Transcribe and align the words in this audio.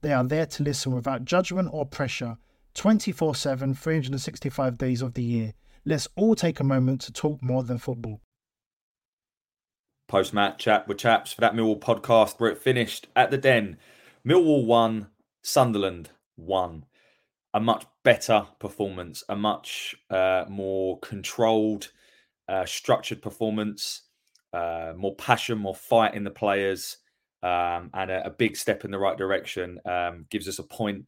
They 0.00 0.12
are 0.12 0.24
there 0.24 0.46
to 0.46 0.62
listen 0.62 0.94
without 0.94 1.24
judgment 1.24 1.70
or 1.72 1.84
pressure 1.84 2.38
24 2.74 3.34
7, 3.34 3.74
365 3.74 4.78
days 4.78 5.02
of 5.02 5.14
the 5.14 5.22
year. 5.22 5.54
Let's 5.84 6.08
all 6.16 6.34
take 6.34 6.60
a 6.60 6.64
moment 6.64 7.00
to 7.02 7.12
talk 7.12 7.42
more 7.42 7.64
than 7.64 7.78
football. 7.78 8.20
Post 10.06 10.32
match 10.32 10.58
chat 10.58 10.86
with 10.86 10.98
chaps 10.98 11.32
for 11.32 11.40
that 11.40 11.54
Millwall 11.54 11.80
podcast 11.80 12.38
where 12.38 12.50
it 12.50 12.58
finished 12.58 13.08
at 13.16 13.30
the 13.30 13.38
Den. 13.38 13.78
Millwall 14.26 14.64
won, 14.64 15.08
Sunderland 15.42 16.10
won. 16.36 16.84
A 17.52 17.60
much 17.60 17.84
better 18.04 18.46
performance, 18.58 19.24
a 19.28 19.34
much 19.34 19.96
uh, 20.10 20.44
more 20.48 20.98
controlled, 21.00 21.90
uh, 22.48 22.64
structured 22.64 23.20
performance, 23.20 24.02
uh, 24.52 24.92
more 24.96 25.16
passion, 25.16 25.58
more 25.58 25.74
fight 25.74 26.14
in 26.14 26.24
the 26.24 26.30
players 26.30 26.98
um, 27.42 27.90
and 27.94 28.10
a, 28.10 28.26
a, 28.26 28.30
big 28.30 28.56
step 28.56 28.84
in 28.84 28.90
the 28.90 28.98
right 28.98 29.16
direction. 29.16 29.80
Um, 29.84 30.26
gives 30.30 30.48
us 30.48 30.58
a 30.58 30.64
point 30.64 31.04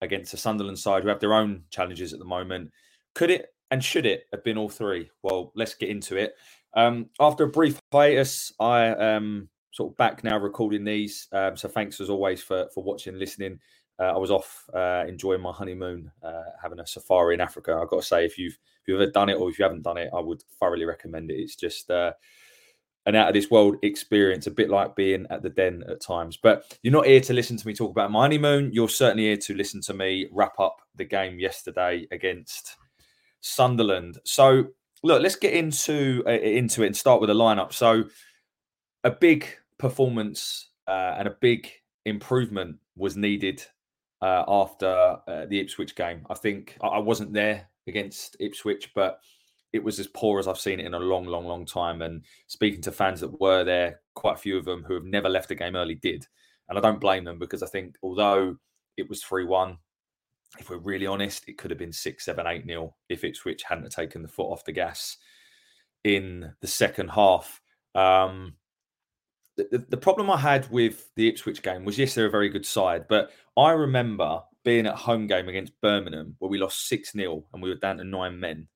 against 0.00 0.30
the 0.30 0.36
Sunderland 0.36 0.78
side 0.78 1.02
who 1.02 1.08
have 1.08 1.20
their 1.20 1.34
own 1.34 1.64
challenges 1.70 2.12
at 2.12 2.18
the 2.18 2.24
moment. 2.24 2.70
Could 3.14 3.30
it 3.30 3.54
and 3.70 3.82
should 3.82 4.06
it 4.06 4.26
have 4.32 4.44
been 4.44 4.58
all 4.58 4.68
three? 4.68 5.10
Well, 5.22 5.52
let's 5.54 5.74
get 5.74 5.88
into 5.88 6.16
it. 6.16 6.34
Um, 6.74 7.10
after 7.20 7.44
a 7.44 7.48
brief 7.48 7.80
hiatus, 7.90 8.52
I 8.60 8.86
am 8.86 9.48
sort 9.72 9.92
of 9.92 9.96
back 9.96 10.22
now 10.22 10.38
recording 10.38 10.84
these. 10.84 11.28
Um, 11.32 11.56
so 11.56 11.68
thanks 11.68 12.00
as 12.00 12.10
always 12.10 12.42
for 12.42 12.68
for 12.74 12.82
watching, 12.84 13.18
listening. 13.18 13.58
Uh, 13.98 14.14
I 14.14 14.16
was 14.16 14.30
off 14.30 14.64
uh, 14.74 15.04
enjoying 15.06 15.42
my 15.42 15.52
honeymoon, 15.52 16.10
uh, 16.22 16.42
having 16.60 16.80
a 16.80 16.86
safari 16.86 17.34
in 17.34 17.40
Africa. 17.40 17.78
I've 17.80 17.88
got 17.88 18.00
to 18.00 18.06
say, 18.06 18.24
if 18.24 18.38
you've 18.38 18.58
if 18.82 18.88
you've 18.88 19.00
ever 19.00 19.10
done 19.10 19.28
it 19.28 19.34
or 19.34 19.48
if 19.48 19.58
you 19.58 19.64
haven't 19.64 19.82
done 19.82 19.98
it, 19.98 20.10
I 20.14 20.20
would 20.20 20.42
thoroughly 20.58 20.84
recommend 20.84 21.30
it. 21.30 21.34
It's 21.34 21.56
just 21.56 21.90
uh, 21.90 22.12
an 23.06 23.16
out 23.16 23.28
of 23.28 23.34
this 23.34 23.50
world 23.50 23.76
experience, 23.82 24.46
a 24.46 24.50
bit 24.50 24.70
like 24.70 24.94
being 24.94 25.26
at 25.30 25.42
the 25.42 25.50
den 25.50 25.82
at 25.88 26.00
times. 26.00 26.36
But 26.36 26.76
you're 26.82 26.92
not 26.92 27.06
here 27.06 27.20
to 27.20 27.32
listen 27.32 27.56
to 27.56 27.66
me 27.66 27.74
talk 27.74 27.90
about 27.90 28.12
my 28.12 28.22
honeymoon. 28.22 28.70
You're 28.72 28.88
certainly 28.88 29.24
here 29.24 29.36
to 29.38 29.54
listen 29.54 29.80
to 29.82 29.94
me 29.94 30.28
wrap 30.30 30.58
up 30.60 30.80
the 30.94 31.04
game 31.04 31.38
yesterday 31.38 32.06
against 32.10 32.76
Sunderland. 33.40 34.18
So 34.24 34.66
look, 35.02 35.22
let's 35.22 35.36
get 35.36 35.52
into 35.52 36.22
uh, 36.26 36.30
into 36.30 36.82
it 36.82 36.86
and 36.86 36.96
start 36.96 37.20
with 37.20 37.28
the 37.28 37.34
lineup. 37.34 37.72
So 37.72 38.04
a 39.04 39.10
big 39.10 39.46
performance 39.78 40.68
uh, 40.86 41.16
and 41.18 41.26
a 41.26 41.36
big 41.40 41.70
improvement 42.04 42.76
was 42.96 43.16
needed 43.16 43.64
uh, 44.20 44.44
after 44.46 45.18
uh, 45.26 45.46
the 45.46 45.58
Ipswich 45.60 45.96
game. 45.96 46.24
I 46.30 46.34
think 46.34 46.76
I 46.82 46.98
wasn't 46.98 47.32
there 47.32 47.68
against 47.88 48.36
Ipswich, 48.38 48.92
but 48.94 49.20
it 49.72 49.82
was 49.82 49.98
as 49.98 50.06
poor 50.08 50.38
as 50.38 50.46
I've 50.46 50.60
seen 50.60 50.80
it 50.80 50.86
in 50.86 50.94
a 50.94 50.98
long, 50.98 51.24
long, 51.24 51.46
long 51.46 51.64
time. 51.64 52.02
And 52.02 52.22
speaking 52.46 52.82
to 52.82 52.92
fans 52.92 53.20
that 53.20 53.40
were 53.40 53.64
there, 53.64 54.00
quite 54.14 54.34
a 54.34 54.38
few 54.38 54.58
of 54.58 54.64
them 54.64 54.84
who 54.84 54.94
have 54.94 55.04
never 55.04 55.28
left 55.28 55.50
a 55.50 55.54
game 55.54 55.76
early 55.76 55.94
did. 55.94 56.26
And 56.68 56.78
I 56.78 56.80
don't 56.80 57.00
blame 57.00 57.24
them 57.24 57.38
because 57.38 57.62
I 57.62 57.66
think 57.66 57.96
although 58.02 58.56
it 58.96 59.08
was 59.08 59.22
3 59.22 59.44
1, 59.44 59.76
if 60.58 60.68
we're 60.68 60.76
really 60.76 61.06
honest, 61.06 61.48
it 61.48 61.56
could 61.56 61.70
have 61.70 61.78
been 61.78 61.92
6 61.92 62.24
7 62.24 62.46
8 62.46 62.66
nil 62.66 62.96
if 63.08 63.24
Ipswich 63.24 63.62
hadn't 63.62 63.90
taken 63.90 64.22
the 64.22 64.28
foot 64.28 64.50
off 64.50 64.64
the 64.64 64.72
gas 64.72 65.16
in 66.04 66.52
the 66.60 66.66
second 66.66 67.08
half. 67.08 67.60
Um, 67.94 68.54
the, 69.56 69.84
the 69.88 69.96
problem 69.96 70.30
I 70.30 70.38
had 70.38 70.70
with 70.70 71.10
the 71.16 71.28
Ipswich 71.28 71.62
game 71.62 71.84
was 71.84 71.98
yes, 71.98 72.14
they're 72.14 72.26
a 72.26 72.30
very 72.30 72.48
good 72.48 72.66
side, 72.66 73.06
but 73.08 73.30
I 73.56 73.70
remember 73.70 74.42
being 74.64 74.86
at 74.86 74.94
home 74.94 75.26
game 75.26 75.48
against 75.48 75.80
Birmingham 75.80 76.36
where 76.38 76.50
we 76.50 76.58
lost 76.58 76.88
6 76.88 77.12
0 77.12 77.44
and 77.52 77.62
we 77.62 77.70
were 77.70 77.76
down 77.76 77.96
to 77.98 78.04
nine 78.04 78.38
men 78.38 78.68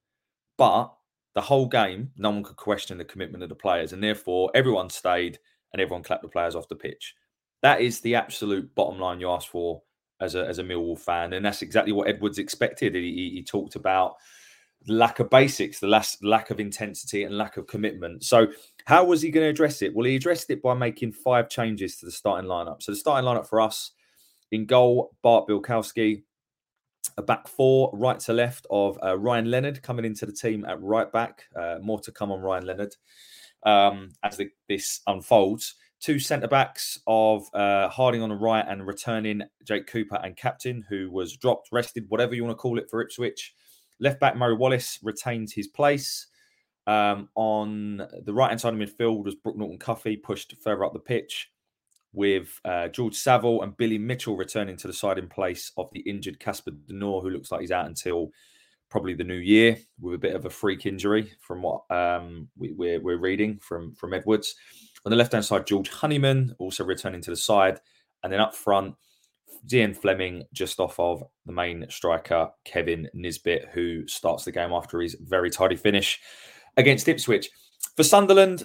but 0.56 0.92
the 1.34 1.40
whole 1.40 1.66
game, 1.66 2.10
no 2.16 2.30
one 2.30 2.42
could 2.42 2.56
question 2.56 2.98
the 2.98 3.04
commitment 3.04 3.42
of 3.42 3.48
the 3.48 3.54
players, 3.54 3.92
and 3.92 4.02
therefore 4.02 4.50
everyone 4.54 4.88
stayed 4.88 5.38
and 5.72 5.82
everyone 5.82 6.02
clapped 6.02 6.22
the 6.22 6.28
players 6.28 6.54
off 6.54 6.68
the 6.68 6.76
pitch. 6.76 7.14
That 7.62 7.80
is 7.80 8.00
the 8.00 8.14
absolute 8.14 8.74
bottom 8.74 8.98
line 8.98 9.20
you 9.20 9.30
ask 9.30 9.48
for 9.48 9.82
as 10.20 10.34
a 10.34 10.46
as 10.46 10.58
a 10.58 10.64
Millwall 10.64 10.98
fan, 10.98 11.34
and 11.34 11.44
that's 11.44 11.62
exactly 11.62 11.92
what 11.92 12.08
Edwards 12.08 12.38
expected. 12.38 12.94
He, 12.94 13.32
he 13.34 13.42
talked 13.42 13.76
about 13.76 14.14
lack 14.88 15.18
of 15.18 15.30
basics, 15.30 15.80
the 15.80 15.86
last 15.86 16.22
lack 16.24 16.50
of 16.50 16.60
intensity 16.60 17.24
and 17.24 17.36
lack 17.36 17.56
of 17.56 17.66
commitment. 17.66 18.24
So, 18.24 18.48
how 18.86 19.04
was 19.04 19.22
he 19.22 19.30
going 19.30 19.44
to 19.44 19.50
address 19.50 19.82
it? 19.82 19.94
Well, 19.94 20.06
he 20.06 20.16
addressed 20.16 20.50
it 20.50 20.62
by 20.62 20.74
making 20.74 21.12
five 21.12 21.48
changes 21.48 21.96
to 21.96 22.06
the 22.06 22.12
starting 22.12 22.48
lineup. 22.48 22.82
So, 22.82 22.92
the 22.92 22.96
starting 22.96 23.28
lineup 23.28 23.48
for 23.48 23.60
us 23.60 23.92
in 24.52 24.66
goal: 24.66 25.14
Bart 25.22 25.48
Bialkowski, 25.48 26.22
a 27.18 27.22
back 27.22 27.48
four, 27.48 27.90
right 27.94 28.18
to 28.20 28.32
left 28.32 28.66
of 28.70 28.98
uh, 29.02 29.16
Ryan 29.18 29.50
Leonard 29.50 29.82
coming 29.82 30.04
into 30.04 30.26
the 30.26 30.32
team 30.32 30.64
at 30.64 30.80
right 30.82 31.10
back. 31.10 31.44
Uh, 31.58 31.78
more 31.80 32.00
to 32.00 32.12
come 32.12 32.30
on 32.30 32.40
Ryan 32.40 32.66
Leonard 32.66 32.94
um, 33.64 34.12
as 34.22 34.36
the, 34.36 34.48
this 34.68 35.00
unfolds. 35.06 35.74
Two 35.98 36.18
centre 36.18 36.48
backs 36.48 37.00
of 37.06 37.48
uh, 37.54 37.88
Harding 37.88 38.22
on 38.22 38.28
the 38.28 38.36
right 38.36 38.64
and 38.68 38.86
returning 38.86 39.42
Jake 39.64 39.86
Cooper 39.86 40.20
and 40.22 40.36
captain, 40.36 40.84
who 40.88 41.10
was 41.10 41.36
dropped, 41.36 41.70
rested, 41.72 42.04
whatever 42.08 42.34
you 42.34 42.44
want 42.44 42.56
to 42.56 42.60
call 42.60 42.78
it 42.78 42.90
for 42.90 43.00
Ipswich. 43.00 43.54
Left 43.98 44.20
back 44.20 44.36
Murray 44.36 44.54
Wallace 44.54 44.98
retains 45.02 45.54
his 45.54 45.68
place. 45.68 46.26
Um, 46.86 47.30
on 47.34 48.06
the 48.22 48.32
right 48.32 48.50
hand 48.50 48.60
side 48.60 48.74
of 48.74 48.78
midfield 48.78 49.24
was 49.24 49.34
Brooke 49.34 49.56
Norton 49.56 49.78
Cuffy 49.78 50.16
pushed 50.16 50.54
further 50.62 50.84
up 50.84 50.92
the 50.92 51.00
pitch 51.00 51.50
with 52.12 52.60
uh, 52.64 52.88
George 52.88 53.14
Saville 53.14 53.62
and 53.62 53.76
Billy 53.76 53.98
Mitchell 53.98 54.36
returning 54.36 54.76
to 54.78 54.86
the 54.86 54.92
side 54.92 55.18
in 55.18 55.28
place 55.28 55.72
of 55.76 55.90
the 55.92 56.00
injured 56.00 56.40
Casper 56.40 56.70
De 56.70 56.94
Norre, 56.94 57.22
who 57.22 57.30
looks 57.30 57.50
like 57.50 57.60
he's 57.60 57.72
out 57.72 57.86
until 57.86 58.30
probably 58.88 59.14
the 59.14 59.24
new 59.24 59.34
year 59.34 59.76
with 60.00 60.14
a 60.14 60.18
bit 60.18 60.34
of 60.34 60.46
a 60.46 60.50
freak 60.50 60.86
injury 60.86 61.32
from 61.40 61.62
what 61.62 61.82
um, 61.90 62.48
we, 62.56 62.70
are 62.70 62.74
we're, 62.74 63.00
we're 63.00 63.18
reading 63.18 63.58
from, 63.58 63.94
from 63.94 64.14
Edwards. 64.14 64.54
On 65.04 65.10
the 65.10 65.16
left 65.16 65.32
hand 65.32 65.44
side, 65.44 65.66
George 65.66 65.88
Honeyman 65.88 66.54
also 66.58 66.84
returning 66.84 67.20
to 67.22 67.30
the 67.30 67.36
side. 67.36 67.80
And 68.22 68.32
then 68.32 68.40
up 68.40 68.54
front, 68.54 68.94
Zian 69.68 69.96
Flemming 69.96 70.44
just 70.52 70.80
off 70.80 70.98
of 70.98 71.22
the 71.44 71.52
main 71.52 71.86
striker, 71.88 72.48
Kevin 72.64 73.08
Nisbet, 73.14 73.68
who 73.72 74.06
starts 74.06 74.44
the 74.44 74.52
game 74.52 74.72
after 74.72 75.00
his 75.00 75.16
very 75.20 75.50
tidy 75.50 75.76
finish 75.76 76.20
against 76.76 77.08
Ipswich. 77.08 77.50
For 77.96 78.04
Sunderland, 78.04 78.64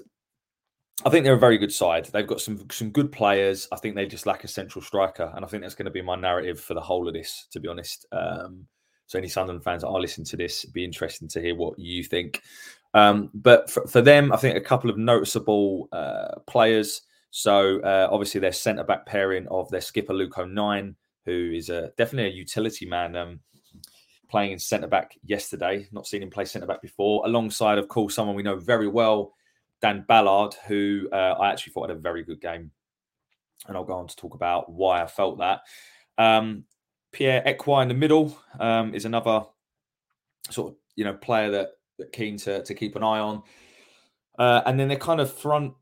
I 1.04 1.10
think 1.10 1.24
they're 1.24 1.34
a 1.34 1.40
very 1.40 1.58
good 1.58 1.74
side. 1.74 2.06
They've 2.06 2.28
got 2.28 2.42
some 2.42 2.68
some 2.70 2.92
good 2.92 3.12
players. 3.12 3.68
I 3.72 3.78
think 3.78 3.96
they 3.96 4.06
just 4.06 4.26
lack 4.26 4.44
a 4.44 4.48
central 4.48 4.84
striker, 4.84 5.32
and 5.36 5.44
I 5.44 5.48
think 5.48 5.64
that's 5.64 5.76
going 5.76 5.86
to 5.86 5.92
be 5.92 6.02
my 6.02 6.16
narrative 6.16 6.60
for 6.60 6.74
the 6.74 6.82
whole 6.82 7.08
of 7.08 7.14
this. 7.14 7.48
To 7.52 7.60
be 7.60 7.68
honest, 7.68 8.06
um, 8.12 8.68
so 9.08 9.18
any 9.18 9.28
Sunderland 9.28 9.64
fans 9.64 9.82
that 9.82 9.90
are 9.90 10.00
listening 10.00 10.26
to 10.28 10.38
this, 10.38 10.64
be 10.66 10.86
interesting 10.86 11.28
to 11.30 11.42
hear 11.42 11.56
what 11.56 11.78
you 11.80 12.04
think. 12.04 12.42
Um, 12.94 13.30
but 13.34 13.70
for, 13.70 13.88
for, 13.88 14.02
them, 14.02 14.32
I 14.32 14.38
think 14.38 14.58
a 14.58 14.62
couple 14.62 14.90
of 14.90 14.98
noticeable 14.98 15.90
uh, 15.92 16.40
players. 16.48 17.02
So 17.32 17.80
uh, 17.82 18.10
obviously 18.12 18.42
their 18.42 18.52
centre 18.52 18.84
back 18.84 19.06
pairing 19.06 19.48
of 19.48 19.70
their 19.70 19.82
skipper 19.82 20.14
Luke 20.14 20.38
O'Nien, 20.38 20.96
who 21.26 21.52
is 21.54 21.70
a, 21.70 21.92
definitely 21.98 22.32
a 22.32 22.36
utility 22.36 22.86
man. 22.86 23.16
Um, 23.16 23.40
playing 24.30 24.54
in 24.54 24.60
centre 24.60 24.88
back 24.88 25.18
yesterday, 25.26 25.86
not 25.92 26.08
seen 26.08 26.24
him 26.24 26.30
play 26.30 26.46
centre 26.46 26.66
back 26.66 26.82
before. 26.82 27.22
Alongside, 27.26 27.78
of 27.78 27.90
course, 27.90 28.16
someone 28.16 28.36
we 28.36 28.44
know 28.44 28.56
very 28.56 28.88
well 28.88 29.34
Dan 29.82 30.06
Ballard, 30.08 30.56
who 30.68 31.10
uh, 31.12 31.36
I 31.40 31.52
actually 31.52 31.74
thought 31.74 31.90
had 31.90 31.98
a 31.98 32.02
very 32.02 32.24
good 32.24 32.42
game. 32.42 32.72
And 33.68 33.78
I'll 33.78 33.84
go 33.84 33.94
on 33.94 34.08
to 34.08 34.16
talk 34.16 34.34
about 34.34 34.72
why 34.72 35.04
I 35.04 35.08
felt 35.08 35.40
that. 35.40 35.62
Um, 36.18 36.66
Pierre 37.12 37.44
Ekwah 37.46 37.82
in 37.82 37.88
the 37.88 37.94
middle 37.94 38.38
um, 38.60 38.94
is 38.96 39.06
another 39.06 39.44
sort 40.50 40.72
of 40.72 40.78
you 40.96 41.04
know 41.04 41.14
player 41.14 41.52
that, 41.52 41.70
that 41.98 42.12
keen 42.12 42.38
to 42.38 42.64
to 42.64 42.74
keep 42.74 42.96
an 42.96 43.04
eye 43.04 43.20
on. 43.20 43.44
Uh, 44.40 44.62
and 44.66 44.80
then 44.80 44.88
they're 44.88 44.98
kind 44.98 45.22
of 45.22 45.32
front 45.32 45.74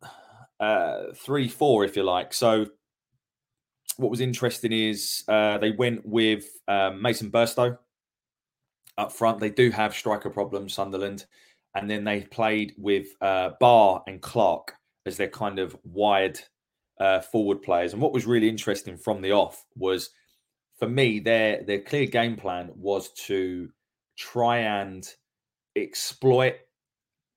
uh, 0.60 1.14
three 1.16 1.48
four, 1.48 1.86
if 1.86 1.96
you 1.96 2.04
like. 2.04 2.34
So 2.34 2.66
what 3.98 4.12
was 4.12 4.22
interesting 4.22 4.72
is 4.72 5.24
uh, 5.28 5.58
they 5.58 5.72
went 5.72 6.06
with 6.06 6.46
um, 6.68 7.02
Mason 7.02 7.30
Burstow 7.30 7.78
up 8.98 9.12
front. 9.12 9.40
They 9.40 9.50
do 9.50 9.72
have 9.72 9.94
striker 9.94 10.30
problems, 10.30 10.74
Sunderland, 10.74 11.26
and 11.76 11.90
then 11.90 12.04
they 12.04 12.22
played 12.22 12.74
with 12.78 13.08
uh, 13.22 13.52
Ba 13.60 14.00
and 14.08 14.22
Clarke 14.22 14.74
as 15.06 15.18
their 15.18 15.30
kind 15.30 15.60
of 15.60 15.76
wide 15.84 16.40
uh, 17.00 17.22
forward 17.22 17.62
players. 17.62 17.94
And 17.94 18.02
what 18.02 18.14
was 18.14 18.26
really 18.26 18.50
interesting 18.50 18.98
from 18.98 19.22
the 19.22 19.32
off 19.32 19.64
was, 19.76 20.10
for 20.78 20.88
me, 20.90 21.20
their 21.20 21.64
their 21.64 21.82
clear 21.82 22.06
game 22.06 22.36
plan 22.36 22.72
was 22.76 23.12
to 23.28 23.70
try 24.18 24.60
and 24.60 25.08
exploit 25.76 26.56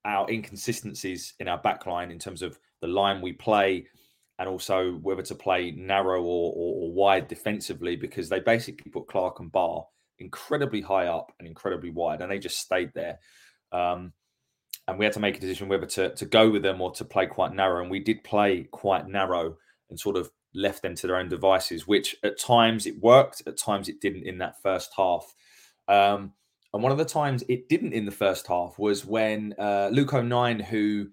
our 0.04 0.28
inconsistencies 0.28 1.34
in 1.38 1.46
our 1.46 1.60
backline 1.62 2.10
in 2.10 2.18
terms 2.18 2.42
of 2.42 2.58
the 2.80 2.88
line 2.88 3.20
we 3.20 3.32
play 3.32 3.86
and 4.38 4.48
also 4.48 4.94
whether 5.02 5.22
to 5.22 5.34
play 5.34 5.70
narrow 5.70 6.20
or, 6.20 6.52
or, 6.56 6.74
or, 6.82 6.92
wide 6.92 7.28
defensively 7.28 7.94
because 7.94 8.28
they 8.28 8.40
basically 8.40 8.90
put 8.90 9.06
Clarke 9.06 9.38
and 9.38 9.52
Ba 9.52 9.82
incredibly 10.18 10.80
high 10.80 11.06
up 11.06 11.32
and 11.38 11.46
incredibly 11.46 11.90
wide 11.90 12.20
and 12.20 12.30
they 12.30 12.40
just 12.40 12.58
stayed 12.58 12.90
there. 12.94 13.18
Um, 13.70 14.12
and 14.88 14.98
we 14.98 15.04
had 15.04 15.14
to 15.14 15.20
make 15.20 15.36
a 15.36 15.40
decision 15.40 15.68
whether 15.68 15.86
to, 15.86 16.14
to 16.14 16.24
go 16.26 16.50
with 16.50 16.62
them 16.62 16.80
or 16.80 16.92
to 16.92 17.04
play 17.04 17.26
quite 17.26 17.54
narrow. 17.54 17.82
And 17.82 17.90
we 17.90 18.00
did 18.00 18.24
play 18.24 18.64
quite 18.70 19.06
narrow 19.06 19.56
and 19.90 19.98
sort 19.98 20.16
of 20.16 20.30
left 20.54 20.82
them 20.82 20.94
to 20.96 21.06
their 21.06 21.16
own 21.16 21.28
devices, 21.28 21.86
which 21.86 22.16
at 22.24 22.38
times 22.38 22.86
it 22.86 23.00
worked, 23.00 23.42
at 23.46 23.56
times 23.56 23.88
it 23.88 24.00
didn't 24.00 24.24
in 24.24 24.38
that 24.38 24.60
first 24.60 24.90
half. 24.96 25.34
Um, 25.88 26.32
and 26.74 26.82
one 26.82 26.92
of 26.92 26.98
the 26.98 27.04
times 27.04 27.44
it 27.48 27.68
didn't 27.68 27.92
in 27.92 28.06
the 28.06 28.10
first 28.10 28.46
half 28.46 28.78
was 28.78 29.04
when 29.04 29.54
uh, 29.58 29.90
Luke 29.92 30.14
O'Nien, 30.14 30.58
who 30.58 31.08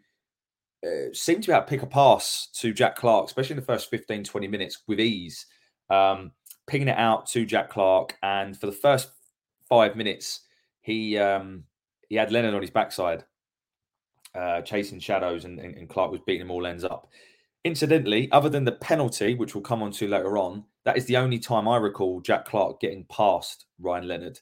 uh, 0.86 1.14
seemed 1.14 1.44
to 1.44 1.50
be 1.50 1.54
able 1.54 1.64
to 1.64 1.70
pick 1.70 1.84
a 1.84 1.88
pass 1.88 2.48
to 2.56 2.74
Jack 2.74 2.96
Clarke, 2.96 3.28
especially 3.28 3.54
in 3.54 3.60
the 3.60 3.66
first 3.66 3.90
15, 3.90 4.24
20 4.24 4.48
minutes 4.48 4.80
with 4.88 5.00
ease, 5.00 5.46
um, 5.90 6.32
picking 6.68 6.88
it 6.88 6.98
out 6.98 7.28
to 7.28 7.46
Jack 7.46 7.70
Clarke. 7.70 8.18
And 8.24 8.58
for 8.58 8.66
the 8.66 8.72
first 8.72 9.10
five 9.68 9.96
minutes, 9.96 10.42
he 10.82 11.18
um, 11.18 11.66
he 12.08 12.16
had 12.16 12.32
Leonard 12.32 12.56
on 12.56 12.62
his 12.62 12.72
backside, 12.72 13.26
uh, 14.36 14.62
chasing 14.62 15.00
shadows, 15.00 15.46
and, 15.46 15.60
and, 15.60 15.90
Clarke 15.90 16.12
was 16.12 16.22
beating 16.26 16.42
him 16.42 16.52
all 16.52 16.68
ends 16.68 16.84
up. 16.84 17.10
Incidentally, 17.64 18.32
other 18.32 18.50
than 18.50 18.64
the 18.64 18.74
penalty, 18.74 19.36
which 19.36 19.56
we'll 19.56 19.64
come 19.64 19.84
on 19.84 19.92
to 19.92 20.08
later 20.08 20.38
on, 20.38 20.64
that 20.86 20.98
is 20.98 21.06
the 21.06 21.18
only 21.18 21.40
time 21.40 21.68
I 21.68 21.78
recall 21.78 22.22
Jack 22.22 22.46
Clarke 22.46 22.80
getting 22.80 23.06
past 23.06 23.66
Ryan 23.80 24.08
Leonard. 24.08 24.40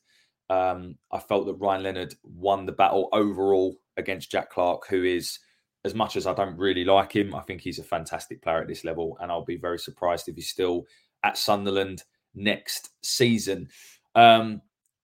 Um, 0.50 0.96
I 1.12 1.20
felt 1.20 1.46
that 1.48 1.56
Ryan 1.56 1.84
Leonard 1.84 2.16
won 2.24 2.66
the 2.66 2.72
battle 2.72 3.10
overall 3.14 3.76
against 3.98 4.32
Jack 4.32 4.50
Clarke, 4.50 4.88
who 4.88 5.04
is, 5.04 5.40
as 5.84 5.96
much 5.96 6.16
as 6.16 6.28
I 6.28 6.34
don't 6.34 6.58
really 6.58 6.86
like 6.86 7.16
him, 7.16 7.34
I 7.34 7.42
think 7.42 7.62
he's 7.62 7.80
a 7.80 7.84
fantastic 7.84 8.42
player 8.42 8.62
at 8.62 8.68
this 8.68 8.84
level. 8.84 9.18
And 9.20 9.32
I'll 9.32 9.46
be 9.46 9.58
very 9.58 9.80
surprised 9.80 10.28
if 10.28 10.36
he's 10.36 10.50
still 10.50 10.86
at 11.24 11.38
Sunderland 11.38 12.04
next 12.36 12.92
season. 13.02 13.70
Um, 14.16 14.62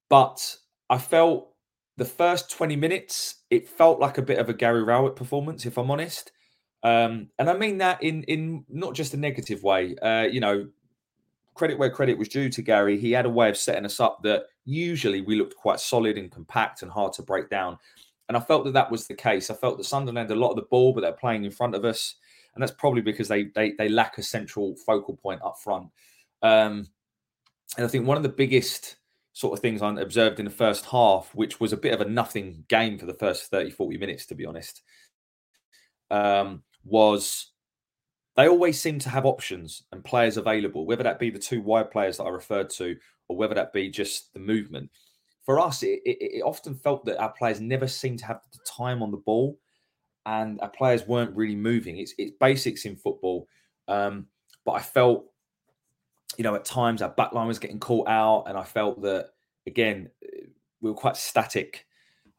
but 0.10 0.56
I 0.90 0.98
felt 0.98 1.53
the 1.98 2.06
first 2.06 2.50
20 2.52 2.76
minutes, 2.76 3.44
it 3.50 3.68
felt 3.68 4.00
like 4.00 4.18
a 4.18 4.24
bit 4.24 4.40
of 4.40 4.50
a 4.50 4.54
Gary 4.54 4.84
Rowett 4.84 5.16
performance, 5.16 5.66
if 5.66 5.78
I'm 5.78 5.92
honest. 5.92 6.32
Um, 6.84 7.30
and 7.40 7.50
I 7.50 7.54
mean 7.54 7.78
that 7.78 8.04
in 8.04 8.24
in 8.24 8.66
not 8.68 8.94
just 8.94 9.14
a 9.14 9.18
negative 9.18 9.64
way. 9.64 9.96
Uh, 10.02 10.24
you 10.24 10.42
know, 10.42 10.68
credit 11.54 11.78
where 11.78 11.90
credit 11.90 12.18
was 12.18 12.28
due 12.28 12.50
to 12.50 12.62
Gary. 12.62 12.98
He 12.98 13.12
had 13.12 13.26
a 13.26 13.30
way 13.30 13.50
of 13.50 13.58
setting 13.58 13.86
us 13.86 14.00
up 14.00 14.22
that 14.24 14.46
usually 14.66 15.22
we 15.22 15.36
looked 15.36 15.56
quite 15.56 15.80
solid 15.80 16.18
and 16.18 16.32
compact 16.32 16.82
and 16.82 16.92
hard 16.92 17.14
to 17.14 17.22
break 17.22 17.50
down. 17.50 17.78
And 18.28 18.36
I 18.36 18.42
felt 18.42 18.66
that 18.66 18.74
that 18.74 18.92
was 18.92 19.08
the 19.08 19.14
case. 19.14 19.50
I 19.50 19.54
felt 19.54 19.78
that 19.78 19.86
Sunderland 19.86 20.30
had 20.30 20.38
a 20.38 20.40
lot 20.40 20.50
of 20.50 20.56
the 20.56 20.64
ball, 20.64 20.94
but 20.94 21.02
they're 21.02 21.14
playing 21.14 21.46
in 21.46 21.52
front 21.52 21.76
of 21.76 21.86
us, 21.86 22.16
and 22.54 22.62
that's 22.62 22.72
probably 22.72 23.02
because 23.02 23.28
they 23.28 23.46
they 23.56 23.72
they 23.78 23.90
lack 23.90 24.18
a 24.18 24.24
central 24.24 24.76
focal 24.86 25.16
point 25.16 25.42
up 25.44 25.58
front. 25.60 25.88
Um, 26.42 26.88
and 27.78 27.86
I 27.86 27.88
think 27.88 28.08
one 28.08 28.18
of 28.18 28.24
the 28.24 28.30
biggest 28.30 28.98
sort 29.34 29.54
of 29.54 29.60
things 29.60 29.82
I 29.82 30.00
observed 30.00 30.40
in 30.40 30.46
the 30.46 30.52
first 30.52 30.86
half, 30.86 31.34
which 31.34 31.60
was 31.60 31.74
a 31.74 31.78
bit 31.78 31.94
of 31.94 32.02
a 32.02 32.10
nothing 32.10 32.64
game 32.70 32.98
for 32.98 33.08
the 33.08 33.16
first 33.16 33.50
30, 33.50 33.72
40 33.72 33.98
minutes, 33.98 34.28
to 34.28 34.36
be 34.36 34.46
honest, 34.46 34.84
um, 36.12 36.62
was 36.86 37.52
they 38.36 38.48
always 38.48 38.80
seem 38.80 39.00
to 39.00 39.10
have 39.10 39.26
options 39.26 39.84
and 39.92 40.04
players 40.04 40.38
available, 40.38 40.86
whether 40.86 41.04
that 41.04 41.20
be 41.20 41.32
the 41.32 41.40
two 41.40 41.62
wide 41.62 41.92
players 41.92 42.18
that 42.18 42.24
I 42.24 42.30
referred 42.30 42.70
to 42.72 42.96
or 43.28 43.36
whether 43.36 43.56
that 43.56 43.74
be 43.74 43.90
just 43.90 44.34
the 44.34 44.40
movement. 44.40 44.90
For 45.46 45.60
us, 45.60 45.84
it, 45.84 46.00
it, 46.06 46.18
it 46.38 46.42
often 46.42 46.76
felt 46.76 47.06
that 47.06 47.20
our 47.20 47.32
players 47.32 47.60
never 47.60 47.88
seemed 47.88 48.20
to 48.20 48.26
have 48.26 48.42
the 48.52 48.60
time 48.66 49.04
on 49.04 49.12
the 49.12 49.18
ball 49.18 49.60
and 50.26 50.60
our 50.62 50.70
players 50.70 51.08
weren't 51.08 51.36
really 51.36 51.56
moving. 51.56 51.98
It's, 51.98 52.14
it's 52.18 52.34
basics 52.40 52.86
in 52.86 52.96
football. 52.96 53.48
Um, 53.88 54.28
but 54.66 54.74
I 54.74 54.80
felt, 54.82 55.26
you 56.38 56.44
know, 56.44 56.56
at 56.56 56.66
times 56.66 57.02
our 57.02 57.14
backline 57.14 57.48
was 57.48 57.60
getting 57.60 57.80
caught 57.80 58.08
out, 58.08 58.46
and 58.48 58.58
I 58.58 58.64
felt 58.64 59.02
that, 59.02 59.30
again, 59.68 60.10
we 60.82 60.90
were 60.90 60.96
quite 60.96 61.18
static 61.18 61.86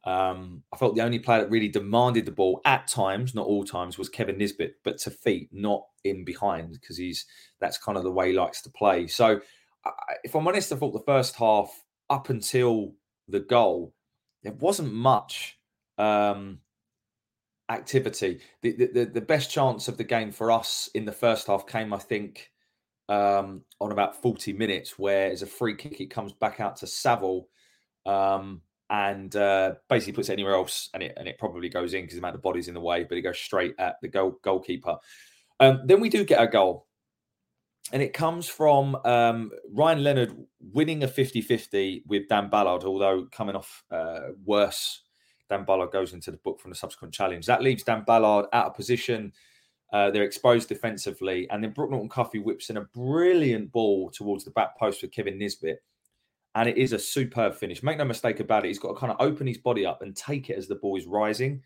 um, 0.06 0.62
I 0.72 0.76
felt 0.76 0.94
the 0.94 1.02
only 1.02 1.18
player 1.18 1.40
that 1.40 1.50
really 1.50 1.68
demanded 1.68 2.26
the 2.26 2.32
ball 2.32 2.60
at 2.66 2.86
times, 2.86 3.34
not 3.34 3.46
all 3.46 3.64
times, 3.64 3.96
was 3.96 4.10
Kevin 4.10 4.36
Nisbet, 4.36 4.74
but 4.84 4.98
to 4.98 5.10
feet, 5.10 5.48
not 5.50 5.82
in 6.04 6.24
behind, 6.24 6.72
because 6.72 6.98
he's 6.98 7.24
that's 7.58 7.78
kind 7.78 7.96
of 7.96 8.04
the 8.04 8.12
way 8.12 8.30
he 8.30 8.38
likes 8.38 8.60
to 8.62 8.70
play. 8.70 9.06
So, 9.06 9.40
I, 9.84 9.90
if 10.22 10.34
I'm 10.34 10.46
honest, 10.46 10.72
I 10.72 10.76
thought 10.76 10.92
the 10.92 11.00
first 11.00 11.36
half 11.36 11.82
up 12.10 12.28
until 12.28 12.92
the 13.28 13.40
goal, 13.40 13.94
there 14.42 14.52
wasn't 14.52 14.92
much 14.92 15.58
um, 15.96 16.58
activity. 17.70 18.40
The, 18.60 18.72
the, 18.72 19.04
the 19.06 19.20
best 19.22 19.50
chance 19.50 19.88
of 19.88 19.96
the 19.96 20.04
game 20.04 20.32
for 20.32 20.52
us 20.52 20.90
in 20.94 21.06
the 21.06 21.12
first 21.12 21.46
half 21.46 21.66
came, 21.66 21.94
I 21.94 21.98
think, 21.98 22.50
um, 23.08 23.62
on 23.80 23.92
about 23.92 24.20
40 24.20 24.52
minutes, 24.52 24.98
where 24.98 25.30
as 25.30 25.42
a 25.42 25.46
free 25.46 25.76
kick, 25.76 26.00
it 26.00 26.10
comes 26.10 26.32
back 26.32 26.60
out 26.60 26.76
to 26.76 26.86
Saville. 26.86 27.48
Um, 28.06 28.62
and 28.90 29.34
uh, 29.34 29.74
basically 29.88 30.12
puts 30.12 30.28
it 30.28 30.34
anywhere 30.34 30.54
else, 30.54 30.90
and 30.94 31.02
it 31.02 31.14
and 31.16 31.26
it 31.26 31.38
probably 31.38 31.68
goes 31.68 31.94
in 31.94 32.02
because 32.02 32.14
the 32.16 32.20
amount 32.20 32.34
of 32.34 32.42
bodies 32.42 32.68
in 32.68 32.74
the 32.74 32.80
way, 32.80 33.04
but 33.04 33.16
it 33.16 33.22
goes 33.22 33.38
straight 33.38 33.74
at 33.78 33.96
the 34.02 34.08
goal 34.08 34.38
goalkeeper. 34.42 34.96
Um, 35.60 35.80
then 35.86 36.00
we 36.00 36.08
do 36.08 36.24
get 36.24 36.42
a 36.42 36.46
goal, 36.46 36.86
and 37.92 38.02
it 38.02 38.12
comes 38.12 38.46
from 38.46 38.96
um, 39.04 39.50
Ryan 39.72 40.02
Leonard 40.02 40.36
winning 40.60 41.02
a 41.02 41.08
50-50 41.08 42.02
with 42.06 42.28
Dan 42.28 42.50
Ballard, 42.50 42.84
although 42.84 43.26
coming 43.32 43.56
off 43.56 43.84
uh, 43.90 44.20
worse. 44.44 45.02
Dan 45.50 45.64
Ballard 45.64 45.90
goes 45.90 46.14
into 46.14 46.30
the 46.30 46.38
book 46.38 46.60
from 46.60 46.70
the 46.70 46.76
subsequent 46.76 47.12
challenge. 47.12 47.46
That 47.46 47.62
leaves 47.62 47.82
Dan 47.82 48.02
Ballard 48.06 48.46
out 48.52 48.66
of 48.66 48.74
position. 48.74 49.32
Uh, 49.92 50.10
they're 50.10 50.24
exposed 50.24 50.68
defensively, 50.68 51.48
and 51.50 51.62
then 51.62 51.70
Brooke 51.70 51.90
Norton 51.90 52.08
Cuffy 52.08 52.40
whips 52.40 52.70
in 52.70 52.78
a 52.78 52.82
brilliant 52.82 53.70
ball 53.70 54.10
towards 54.10 54.44
the 54.44 54.50
back 54.50 54.78
post 54.78 55.00
for 55.00 55.06
Kevin 55.06 55.38
Nisbet 55.38 55.80
and 56.54 56.68
it 56.68 56.78
is 56.78 56.92
a 56.92 56.98
superb 56.98 57.54
finish. 57.54 57.82
Make 57.82 57.98
no 57.98 58.04
mistake 58.04 58.40
about 58.40 58.64
it. 58.64 58.68
He's 58.68 58.78
got 58.78 58.88
to 58.88 58.94
kind 58.94 59.12
of 59.12 59.20
open 59.20 59.46
his 59.46 59.58
body 59.58 59.84
up 59.84 60.02
and 60.02 60.16
take 60.16 60.50
it 60.50 60.58
as 60.58 60.68
the 60.68 60.76
ball 60.76 60.96
is 60.96 61.06
rising, 61.06 61.62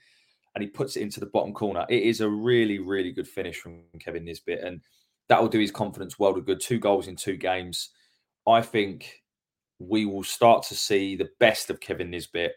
and 0.54 0.62
he 0.62 0.68
puts 0.68 0.96
it 0.96 1.02
into 1.02 1.20
the 1.20 1.26
bottom 1.26 1.52
corner. 1.52 1.84
It 1.88 2.02
is 2.02 2.20
a 2.20 2.28
really, 2.28 2.78
really 2.78 3.12
good 3.12 3.28
finish 3.28 3.60
from 3.60 3.82
Kevin 4.00 4.24
Nisbet, 4.24 4.60
and 4.64 4.80
that 5.28 5.40
will 5.40 5.48
do 5.48 5.60
his 5.60 5.70
confidence 5.70 6.18
world 6.18 6.38
of 6.38 6.46
good. 6.46 6.60
Two 6.60 6.78
goals 6.78 7.08
in 7.08 7.16
two 7.16 7.36
games. 7.36 7.90
I 8.46 8.62
think 8.62 9.22
we 9.78 10.06
will 10.06 10.24
start 10.24 10.62
to 10.64 10.74
see 10.74 11.16
the 11.16 11.28
best 11.38 11.68
of 11.68 11.80
Kevin 11.80 12.10
Nisbet 12.10 12.54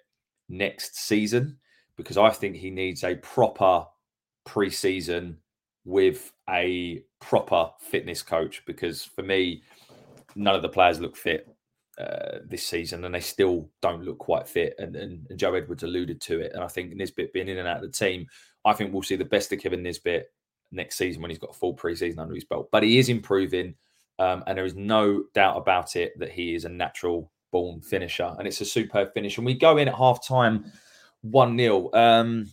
next 0.48 0.98
season 0.98 1.58
because 1.98 2.18
I 2.18 2.30
think 2.30 2.56
he 2.56 2.72
needs 2.72 3.04
a 3.04 3.16
proper 3.16 3.86
pre-season 4.46 5.38
with 5.86 6.32
a 6.50 7.04
proper 7.20 7.70
fitness 7.80 8.22
coach. 8.22 8.64
Because 8.66 9.04
for 9.04 9.24
me, 9.24 9.64
none 10.36 10.56
of 10.56 10.62
the 10.62 10.70
players 10.70 11.00
look 11.00 11.16
fit 11.16 11.48
uh, 11.98 12.40
this 12.46 12.66
season, 12.66 13.06
and 13.06 13.14
they 13.14 13.20
still 13.20 13.70
don't 13.82 14.04
look 14.04 14.18
quite 14.18 14.48
fit. 14.48 14.76
And, 14.80 14.96
and, 14.96 15.28
and, 15.30 15.40
Joe 15.40 15.54
Edwards 15.54 15.84
alluded 15.84 16.22
to 16.22 16.40
it. 16.40 16.54
And 16.54 16.64
I 16.64 16.68
think 16.68 16.94
Nisbet 16.96 17.34
being 17.34 17.48
in 17.48 17.58
and 17.58 17.68
out 17.68 17.84
of 17.84 17.84
the 17.84 17.98
team, 17.98 18.28
I 18.66 18.74
think 18.74 18.94
we'll 18.94 19.04
see 19.04 19.16
the 19.16 19.26
best 19.26 19.52
of 19.52 19.60
Kevin 19.60 19.84
Nisbet 19.84 20.32
next 20.72 20.98
season 20.98 21.22
when 21.22 21.30
he's 21.30 21.40
got 21.40 21.52
a 21.52 21.58
full 21.58 21.76
preseason 21.76 22.20
under 22.20 22.34
his 22.34 22.46
belt. 22.46 22.70
But 22.72 22.84
he 22.84 22.98
is 22.98 23.10
improving, 23.10 23.76
um, 24.20 24.44
and 24.48 24.58
there 24.58 24.66
is 24.66 24.76
no 24.76 25.24
doubt 25.34 25.58
about 25.58 25.96
it 25.96 26.18
that 26.20 26.32
he 26.32 26.56
is 26.56 26.66
a 26.66 26.70
natural 26.70 27.32
born 27.52 27.82
finisher, 27.82 28.34
and 28.40 28.48
it's 28.48 28.62
a 28.62 28.66
superb 28.66 29.14
finish. 29.14 29.38
And 29.38 29.46
we 29.46 29.54
go 29.54 29.78
in 29.78 29.88
at 29.88 29.96
half 29.96 30.26
time, 30.26 30.72
one 31.22 31.58
0 31.58 31.92
um, 31.94 32.48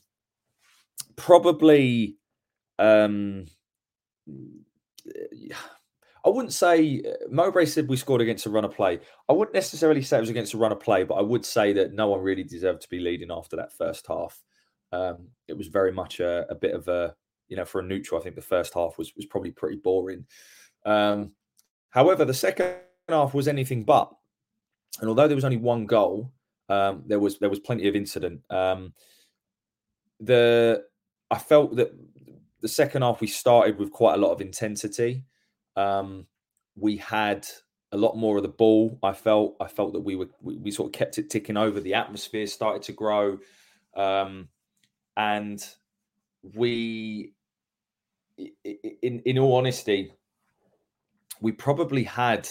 Probably. 1.16 2.17
Um, 2.78 3.47
I 6.25 6.28
wouldn't 6.28 6.52
say 6.52 7.02
uh, 7.06 7.28
Mowbray 7.30 7.66
said 7.66 7.88
we 7.88 7.97
scored 7.97 8.20
against 8.20 8.47
a 8.47 8.50
run 8.50 8.64
of 8.64 8.75
play. 8.75 9.00
I 9.28 9.32
wouldn't 9.32 9.54
necessarily 9.54 10.02
say 10.02 10.18
it 10.18 10.20
was 10.20 10.30
against 10.30 10.54
a 10.54 10.58
run 10.58 10.73
of 10.73 10.80
play, 10.80 11.04
but 11.04 11.14
I 11.14 11.23
would 11.23 11.44
say 11.44 11.73
that 11.75 11.94
no 11.94 12.08
one 12.08 12.20
really 12.20 12.44
deserved 12.44 12.82
to 12.82 12.88
be 12.88 13.00
leading 13.00 13.30
after 13.30 13.56
that 13.56 13.73
first 13.73 14.06
half. 14.06 14.42
Um, 14.92 15.28
it 15.47 15.56
was 15.56 15.68
very 15.68 15.92
much 15.92 16.20
a, 16.20 16.47
a, 16.50 16.54
bit 16.54 16.75
of 16.75 16.88
a, 16.88 17.14
you 17.49 17.56
know, 17.56 17.64
for 17.64 17.80
a 17.80 17.85
neutral, 17.85 18.20
I 18.20 18.25
think 18.25 18.37
the 18.37 18.42
first 18.42 18.75
half 18.75 18.99
was 18.99 19.14
was 19.16 19.26
probably 19.26 19.52
pretty 19.52 19.76
boring. 19.76 20.26
Um, 20.85 21.32
however, 21.90 22.25
the 22.25 22.35
second 22.35 22.76
half 23.08 23.35
was 23.35 23.49
anything 23.49 23.85
but. 23.85 24.11
And 25.00 25.08
although 25.08 25.28
there 25.28 25.37
was 25.37 25.44
only 25.44 25.56
one 25.56 25.87
goal, 25.87 26.32
Um, 26.68 27.04
there 27.06 27.20
was 27.20 27.38
there 27.38 27.50
was 27.50 27.61
plenty 27.61 27.88
of 27.88 27.97
incident. 27.97 28.42
Um, 28.50 28.92
the 30.20 30.85
I 31.30 31.38
felt 31.38 31.76
that 31.76 31.92
the 32.60 32.68
second 32.68 33.02
half 33.02 33.20
we 33.20 33.26
started 33.26 33.78
with 33.78 33.92
quite 33.92 34.14
a 34.14 34.18
lot 34.18 34.32
of 34.32 34.40
intensity. 34.40 35.24
Um, 35.76 36.26
we 36.76 36.96
had 36.96 37.46
a 37.92 37.96
lot 37.96 38.16
more 38.16 38.36
of 38.36 38.42
the 38.42 38.48
ball. 38.48 38.98
I 39.02 39.12
felt 39.12 39.56
I 39.60 39.68
felt 39.68 39.92
that 39.94 40.00
we 40.00 40.16
were 40.16 40.28
we, 40.42 40.56
we 40.56 40.70
sort 40.70 40.88
of 40.88 40.98
kept 40.98 41.18
it 41.18 41.30
ticking 41.30 41.56
over. 41.56 41.80
The 41.80 41.94
atmosphere 41.94 42.46
started 42.46 42.82
to 42.82 42.92
grow, 42.92 43.38
um, 43.96 44.48
and 45.16 45.64
we, 46.54 47.32
in 48.36 49.20
in 49.24 49.38
all 49.38 49.56
honesty, 49.56 50.12
we 51.40 51.52
probably 51.52 52.04
had 52.04 52.48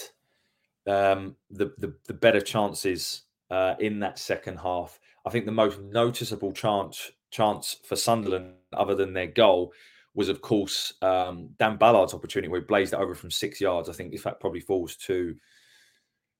um, 0.86 1.36
the, 1.50 1.72
the 1.78 1.94
the 2.06 2.14
better 2.14 2.40
chances 2.40 3.22
uh, 3.50 3.74
in 3.78 4.00
that 4.00 4.18
second 4.18 4.58
half. 4.58 4.98
I 5.24 5.30
think 5.30 5.44
the 5.44 5.52
most 5.52 5.80
noticeable 5.80 6.52
chance 6.52 7.10
chance 7.30 7.76
for 7.84 7.96
Sunderland, 7.96 8.54
other 8.72 8.94
than 8.94 9.12
their 9.12 9.26
goal, 9.26 9.72
was 10.18 10.28
of 10.28 10.42
course 10.42 10.92
um, 11.00 11.48
Dan 11.60 11.76
Ballard's 11.76 12.12
opportunity 12.12 12.48
where 12.48 12.60
he 12.60 12.66
blazed 12.66 12.92
it 12.92 12.98
over 12.98 13.14
from 13.14 13.30
six 13.30 13.60
yards. 13.60 13.88
I 13.88 13.92
think 13.92 14.12
if 14.12 14.24
that 14.24 14.40
probably 14.40 14.58
falls 14.58 14.96
to 14.96 15.36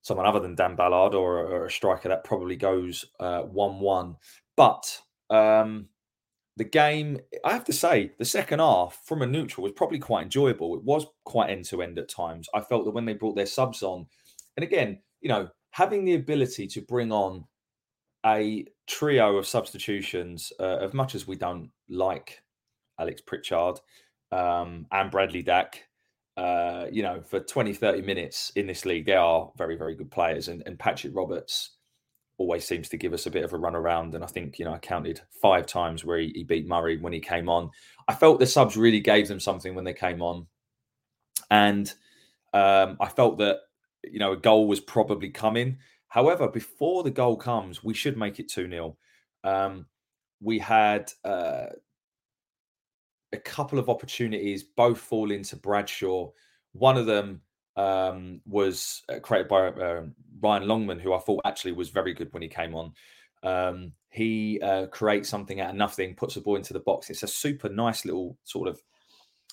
someone 0.02 0.26
other 0.26 0.40
than 0.40 0.56
Dan 0.56 0.75
Ballard 0.75 1.14
or, 1.14 1.38
or 1.38 1.66
a 1.66 1.70
striker, 1.70 2.08
that 2.08 2.25
probably 2.25 2.56
goes 2.56 3.04
uh, 3.20 3.42
one-one. 3.42 4.16
But 4.56 5.00
um, 5.30 5.87
the 6.56 6.64
game, 6.64 7.20
I 7.44 7.52
have 7.52 7.64
to 7.66 7.73
say, 7.73 8.11
the 8.18 8.25
second 8.25 8.58
half 8.58 9.00
from 9.04 9.23
a 9.23 9.26
neutral 9.26 9.62
was 9.62 9.75
probably 9.75 10.00
quite 10.00 10.25
enjoyable. 10.25 10.75
It 10.75 10.82
was 10.82 11.06
quite 11.25 11.50
end 11.50 11.64
to 11.66 11.80
end 11.80 12.00
at 12.00 12.08
times. 12.08 12.49
I 12.52 12.61
felt 12.61 12.85
that 12.85 12.90
when 12.90 13.04
they 13.04 13.14
brought 13.14 13.37
their 13.37 13.47
subs 13.47 13.85
on, 13.85 14.06
and 14.56 14.64
again, 14.64 14.99
you 15.20 15.28
know, 15.28 15.49
having 15.70 16.04
the 16.04 16.16
ability 16.16 16.66
to 16.66 16.80
bring 16.80 17.12
on 17.12 17.44
a 18.26 18.66
trio 18.88 19.37
of 19.37 19.47
substitutions, 19.47 20.52
uh, 20.58 20.78
as 20.78 20.92
much 20.92 21.14
as 21.14 21.28
we 21.28 21.37
don't 21.37 21.70
like 21.88 22.42
Alex 22.99 23.21
Pritchard 23.21 23.81
um, 24.33 24.87
and 24.93 25.11
Bradley 25.11 25.43
Dack, 25.43 25.85
uh, 26.37 26.87
you 26.90 27.02
know, 27.02 27.21
for 27.23 27.40
20, 27.40 27.73
30 27.73 28.02
minutes 28.02 28.52
in 28.57 28.67
this 28.67 28.85
league, 28.85 29.07
they 29.07 29.14
are 29.14 29.50
very, 29.57 29.76
very 29.76 29.95
good 29.95 30.11
players. 30.11 30.49
And, 30.49 30.62
and 30.67 30.78
Patrick 30.78 31.14
Roberts 31.14 31.76
always 32.38 32.64
seems 32.64 32.88
to 32.88 32.97
give 32.97 33.12
us 33.12 33.26
a 33.26 33.31
bit 33.31 33.45
of 33.45 33.52
a 33.52 33.59
run 33.59 33.75
around. 33.75 34.14
And 34.14 34.23
I 34.23 34.28
think, 34.28 34.59
you 34.59 34.64
know, 34.64 34.73
I 34.73 34.78
counted 34.78 35.21
five 35.43 35.67
times 35.67 36.05
where 36.05 36.19
he, 36.19 36.33
he 36.35 36.45
beat 36.45 36.69
Murray 36.69 36.97
when 36.97 37.12
he 37.12 37.21
came 37.21 37.49
on. 37.49 37.71
I 38.07 38.14
felt 38.14 38.38
the 38.38 38.47
subs 38.47 38.76
really 38.76 39.00
gave 39.00 39.26
them 39.26 39.40
something 39.40 39.75
when 39.75 39.85
they 39.85 39.95
came 39.95 40.23
on. 40.23 40.47
And 41.50 41.93
um, 42.55 42.97
I 43.00 43.09
felt 43.09 43.38
that, 43.38 43.59
you 44.05 44.21
know, 44.21 44.33
a 44.33 44.37
goal 44.37 44.69
was 44.69 44.81
probably 44.81 45.31
coming. 45.31 45.78
However, 46.09 46.49
before 46.49 47.02
the 47.02 47.11
goal 47.11 47.37
comes, 47.37 47.83
we 47.83 47.95
should 47.95 48.17
make 48.17 48.38
it 48.38 48.49
2 48.49 48.71
0. 48.71 48.97
Um, 49.45 49.87
we 50.40 50.59
had 50.59 51.11
uh, 51.25 51.67
a 53.32 53.38
couple 53.38 53.78
of 53.78 53.88
opportunities, 53.88 54.62
both 54.62 54.99
fall 54.99 55.30
into 55.30 55.56
Bradshaw. 55.56 56.30
One 56.73 56.97
of 56.97 57.06
them 57.06 57.42
um, 57.76 58.40
was 58.47 59.02
uh, 59.08 59.20
created 59.20 59.49
by 59.49 59.68
uh, 59.68 60.02
Ryan 60.40 60.68
Longman, 60.68 60.99
who 60.99 61.14
I 61.14 61.18
thought 61.18 61.42
actually 61.44 61.73
was 61.73 61.90
very 61.90 62.14
good 62.14 62.32
when 62.32 62.42
he 62.42 62.49
came 62.49 62.75
on. 62.75 62.92
Um, 63.42 63.92
he 64.11 64.61
uh, 64.61 64.87
creates 64.87 65.28
something 65.28 65.61
out 65.61 65.70
of 65.70 65.76
nothing, 65.76 66.14
puts 66.14 66.35
the 66.35 66.40
ball 66.40 66.56
into 66.56 66.73
the 66.73 66.80
box. 66.80 67.11
It's 67.11 67.23
a 67.23 67.28
super 67.28 67.68
nice 67.68 68.04
little 68.04 68.37
sort 68.44 68.68
of 68.68 68.82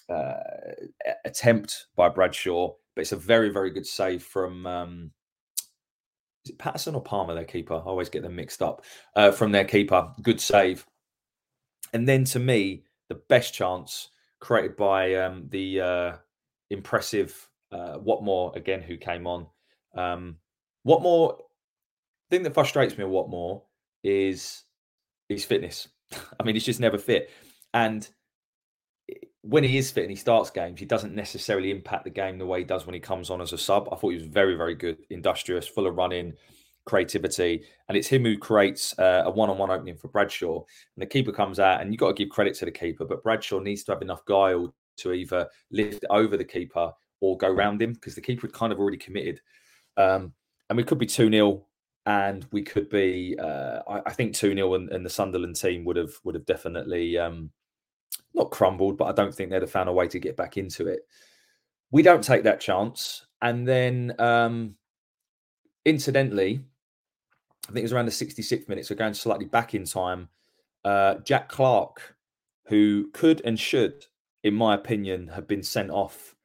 uh, 0.10 1.12
attempt 1.26 1.88
by 1.96 2.10
Bradshaw, 2.10 2.74
but 2.96 3.02
it's 3.02 3.12
a 3.12 3.18
very, 3.18 3.50
very 3.50 3.70
good 3.70 3.86
save 3.86 4.24
from 4.24 4.66
um, 4.66 5.12
is 6.46 6.52
it 6.52 6.60
Patterson 6.60 6.96
or 6.96 7.02
Palmer, 7.02 7.34
their 7.34 7.44
keeper? 7.44 7.74
I 7.74 7.80
always 7.80 8.10
get 8.10 8.22
them 8.22 8.36
mixed 8.36 8.62
up. 8.62 8.84
Uh, 9.16 9.32
from 9.32 9.52
their 9.52 9.66
keeper, 9.66 10.12
good 10.22 10.40
save. 10.40 10.86
And 11.92 12.08
then 12.08 12.24
to 12.26 12.40
me, 12.40 12.84
the 13.10 13.16
best 13.30 13.54
chance 13.54 14.10
created 14.40 14.76
by 14.76 15.16
um, 15.16 15.48
the 15.50 15.82
uh, 15.82 16.14
impressive 16.70 17.50
uh, 17.72 17.98
Watmore 17.98 18.56
again, 18.56 18.82
who 18.82 18.98
came 18.98 19.28
on. 19.28 19.48
Um, 19.96 20.38
Watmore, 20.88 21.38
thing 22.30 22.44
that 22.44 22.54
frustrates 22.54 22.98
me 22.98 23.04
with 23.04 23.14
Watmore 23.14 23.64
is 24.04 24.64
his 25.30 25.46
fitness. 25.46 25.88
I 26.40 26.44
mean, 26.44 26.56
he's 26.56 26.66
just 26.66 26.80
never 26.80 26.98
fit. 26.98 27.30
And 27.74 28.08
when 29.42 29.64
he 29.64 29.78
is 29.78 29.92
fit 29.92 30.04
and 30.04 30.12
he 30.12 30.16
starts 30.16 30.50
games, 30.50 30.80
he 30.80 30.86
doesn't 30.86 31.14
necessarily 31.14 31.72
impact 31.72 32.04
the 32.04 32.10
game 32.10 32.38
the 32.38 32.46
way 32.46 32.60
he 32.60 32.66
does 32.66 32.86
when 32.86 32.96
he 32.96 33.00
comes 33.00 33.30
on 33.30 33.42
as 33.42 33.54
a 33.54 33.58
sub. 33.58 33.88
I 33.92 33.96
thought 33.96 34.10
he 34.10 34.18
was 34.18 34.26
very, 34.26 34.56
very 34.56 34.76
good, 34.76 34.98
industrious, 35.10 35.68
full 35.68 35.88
of 35.88 35.96
running, 35.96 36.34
creativity, 36.86 37.64
and 37.88 37.98
it's 37.98 38.08
him 38.08 38.24
who 38.24 38.38
creates 38.38 38.98
uh, 39.00 39.24
a 39.26 39.30
one-on-one 39.32 39.72
opening 39.72 39.98
for 39.98 40.08
Bradshaw. 40.08 40.58
And 40.58 41.02
the 41.02 41.06
keeper 41.06 41.32
comes 41.32 41.60
out, 41.60 41.82
and 41.82 41.92
you've 41.92 42.00
got 42.00 42.10
to 42.10 42.14
give 42.14 42.30
credit 42.30 42.56
to 42.56 42.66
the 42.66 42.72
keeper, 42.72 43.06
but 43.06 43.24
Bradshaw 43.24 43.60
needs 43.60 43.84
to 43.84 43.92
have 43.92 44.02
enough 44.02 44.24
guile 44.26 44.74
to 44.98 45.14
either 45.14 45.48
lift 45.72 46.06
over 46.10 46.38
the 46.38 46.44
keeper 46.44 46.92
or 47.22 47.38
go 47.38 47.50
round 47.50 47.82
him 47.82 47.94
because 47.94 48.16
the 48.16 48.22
keeper 48.22 48.48
had 48.48 48.54
kind 48.54 48.72
of 48.72 48.80
already 48.80 48.98
committed. 48.98 49.42
Um, 49.98 50.34
and 50.70 50.78
we 50.78 50.84
could 50.84 50.98
be 50.98 51.06
2 51.06 51.30
0 51.30 51.66
and 52.06 52.46
we 52.52 52.62
could 52.62 52.90
be, 52.90 53.36
uh, 53.40 53.80
I, 53.88 54.12
think 54.12 54.36
2 54.36 54.54
0 54.54 54.74
and, 54.76 54.90
and, 54.92 55.06
the 55.06 55.10
Sunderland 55.10 55.56
team 55.56 55.86
would 55.86 55.96
have 55.96 56.14
would 56.24 56.36
have 56.36 56.46
definitely 56.46 57.18
um, 57.18 57.50
not 58.34 58.52
crumbled, 58.52 58.98
but 58.98 59.06
I 59.06 59.12
don't 59.12 59.34
think 59.34 59.50
they'd 59.50 59.62
have 59.62 59.72
found 59.72 59.90
a 59.90 59.94
way 59.94 60.08
to 60.08 60.20
get 60.20 60.38
back 60.38 60.58
into 60.58 60.88
it. 60.88 61.02
We 61.92 62.02
don't 62.02 62.24
take 62.24 62.44
that 62.44 62.60
chance. 62.60 63.26
And 63.42 63.68
then, 63.68 64.14
um, 64.20 64.76
incidentally, 65.86 66.62
I 67.68 67.72
think 67.72 67.80
it 67.80 67.84
was 67.84 67.94
around 67.94 68.06
the 68.06 68.12
66th 68.12 68.70
minute, 68.70 68.86
so 68.86 68.96
going 68.96 69.14
slightly 69.14 69.46
back 69.46 69.74
in 69.74 69.86
time. 69.86 70.30
Uh, 70.84 71.16
Jack 71.16 71.50
Clarke, 71.50 72.16
who 72.66 73.10
could 73.12 73.42
and 73.44 73.60
should, 73.60 74.06
in 74.44 74.54
my 74.54 74.76
opinion, 74.76 75.28
have 75.30 75.48
been 75.48 75.64
sent 75.64 75.90
off 75.90 76.36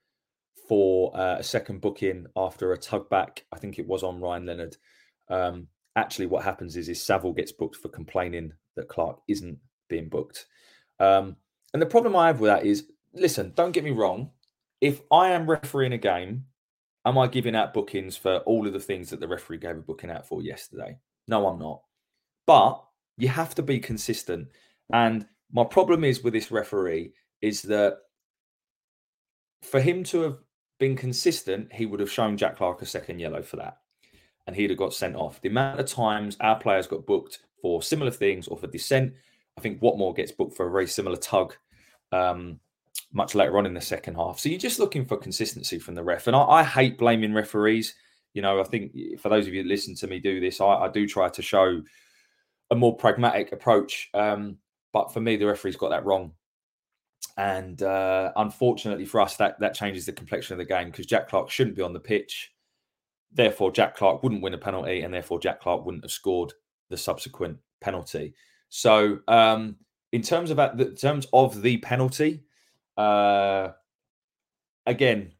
for 0.67 1.15
uh, 1.17 1.37
a 1.39 1.43
second 1.43 1.81
booking 1.81 2.27
after 2.37 2.73
a 2.73 2.79
tug 2.79 3.11
back. 3.11 3.45
I 3.53 3.59
think 3.59 3.79
it 3.79 3.87
was 3.87 4.03
on 4.03 4.21
Ryan 4.21 4.47
Leonard. 4.47 4.77
Um, 5.29 5.67
actually, 5.97 6.27
what 6.27 6.45
happens 6.45 6.77
is, 6.77 6.89
is 6.89 7.03
Saville 7.03 7.35
gets 7.35 7.53
booked 7.53 7.77
for 7.77 7.89
complaining 7.89 8.53
that 8.77 8.89
Clarke 8.89 9.21
isn't 9.29 9.59
being 9.89 10.09
booked. 10.09 10.47
Um, 11.01 11.37
and 11.75 11.83
the 11.83 11.87
problem 11.87 12.17
I 12.17 12.29
have 12.29 12.41
with 12.41 12.51
that 12.51 12.65
is, 12.65 12.87
listen, 13.13 13.53
don't 13.55 13.73
get 13.73 13.85
me 13.85 13.91
wrong. 13.91 14.31
If 14.81 15.03
I 15.11 15.31
am 15.31 15.51
refereeing 15.51 15.93
a 15.93 15.99
game, 15.99 16.47
am 17.05 17.19
I 17.19 17.27
giving 17.27 17.55
out 17.55 17.75
bookings 17.75 18.17
for 18.17 18.39
all 18.39 18.67
of 18.67 18.73
the 18.73 18.81
things 18.81 19.11
that 19.11 19.21
the 19.21 19.29
referee 19.29 19.59
gave 19.59 19.77
a 19.77 19.81
booking 19.81 20.11
out 20.11 20.27
for 20.27 20.41
yesterday? 20.41 20.97
No, 21.31 21.47
I'm 21.47 21.59
not. 21.59 21.81
But 22.47 22.85
you 23.17 23.29
have 23.29 23.55
to 23.55 23.63
be 23.63 23.79
consistent. 23.79 24.49
And 24.93 25.27
my 25.51 25.65
problem 25.65 26.05
is 26.05 26.23
with 26.23 26.35
this 26.35 26.51
referee 26.51 27.13
is 27.41 27.63
that 27.63 27.99
for 29.63 29.81
him 29.81 30.05
to 30.05 30.21
have 30.23 30.37
been 30.79 30.97
consistent, 30.97 31.73
he 31.73 31.87
would 31.87 32.01
have 32.01 32.11
shown 32.11 32.37
Jack 32.37 32.57
Clarke 32.57 32.83
a 32.83 32.87
second 32.87 33.19
yellow 33.19 33.43
for 33.43 33.57
that. 33.57 33.79
And 34.47 34.55
he'd 34.55 34.71
have 34.71 34.79
got 34.79 34.93
sent 34.93 35.17
off. 35.17 35.41
The 35.41 35.49
amount 35.49 35.81
of 35.81 35.87
times 35.87 36.37
our 36.41 36.59
players 36.59 36.87
got 36.87 37.07
booked 37.07 37.39
for 37.63 37.83
similar 37.83 38.11
things 38.11 38.49
or 38.49 38.59
for 38.59 38.67
dissent 38.67 39.15
I 39.61 39.63
think 39.63 39.81
Watmore 39.81 40.17
gets 40.17 40.33
booked 40.33 40.57
for 40.57 40.67
a 40.67 40.71
very 40.71 40.87
similar 40.87 41.17
tug 41.17 41.55
um, 42.13 42.61
much 43.13 43.35
later 43.35 43.59
on 43.59 43.67
in 43.67 43.75
the 43.75 43.81
second 43.81 44.15
half. 44.15 44.39
So 44.39 44.49
you're 44.49 44.59
just 44.59 44.79
looking 44.79 45.05
for 45.05 45.19
consistency 45.19 45.79
from 45.79 45.95
the 45.95 46.03
ref. 46.03 46.27
And 46.27 46.35
I, 46.35 46.41
I, 46.41 46.65
hate 46.65 46.97
blaming 46.97 47.35
referees. 47.35 47.95
You 48.35 48.43
know, 48.43 48.61
I 48.61 48.65
think 48.65 48.93
for 49.19 49.29
those 49.29 49.47
of 49.47 49.55
you 49.55 49.63
that 49.63 49.69
listen 49.69 49.95
to 49.97 50.07
me 50.07 50.21
do 50.21 50.41
this, 50.41 50.61
I, 50.61 50.67
I 50.67 50.89
do 50.89 51.07
try 51.07 51.29
to 51.29 51.43
show 51.43 51.83
a 52.71 52.77
more 52.77 52.97
pragmatic 52.97 53.53
approach. 53.53 54.09
Um, 54.15 54.59
but 54.93 55.13
for 55.13 55.21
me, 55.21 55.37
the 55.37 55.47
referee's 55.47 55.77
got 55.77 55.91
that 55.91 56.05
wrong. 56.05 56.33
And 57.37 57.83
uh, 57.83 58.33
unfortunately 58.37 59.05
for 59.05 59.21
us, 59.21 59.37
that, 59.37 59.59
that 59.61 59.75
changes 59.75 60.07
the 60.07 60.13
complexion 60.13 60.55
of 60.55 60.59
the 60.59 60.65
game 60.65 60.91
because 60.91 61.07
Jack 61.07 61.29
Clarke 61.29 61.51
shouldn't 61.51 61.77
be 61.77 61.83
on 61.83 61.93
the 61.93 62.01
pitch. 62.01 62.53
Therefore, 63.33 63.71
Jack 63.71 63.97
Clarke 63.97 64.23
wouldn't 64.23 64.43
win 64.43 64.55
a 64.55 64.59
penalty, 64.59 65.03
and 65.03 65.15
therefore, 65.15 65.39
Jack 65.39 65.61
Clarke 65.61 65.85
wouldn't 65.85 66.05
have 66.05 66.11
scored 66.11 66.53
the 66.89 66.97
subsequent 66.97 67.59
penalty. 67.81 68.35
So, 68.69 69.21
um, 69.29 69.77
in 70.13 70.23
terms 70.23 70.51
of 70.51 70.57
that, 70.57 70.81
in 70.81 70.97
terms 70.97 71.29
of 71.33 71.63
the 71.63 71.77
penalty, 71.79 72.43
uh, 72.97 73.69
again, 74.87 75.33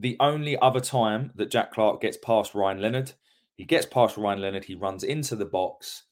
the 0.00 0.16
only 0.18 0.58
other 0.58 0.80
time 0.80 1.30
that 1.34 1.50
Jack 1.50 1.72
Clarke 1.72 2.00
gets 2.00 2.16
past 2.16 2.54
Ryan 2.54 2.80
Leonard, 2.80 3.12
he 3.56 3.64
gets 3.64 3.86
past 3.86 4.16
Ryan 4.16 4.40
Leonard, 4.40 4.64
he 4.64 4.74
runs 4.74 5.04
into 5.04 5.36
the 5.36 5.44
box, 5.44 6.04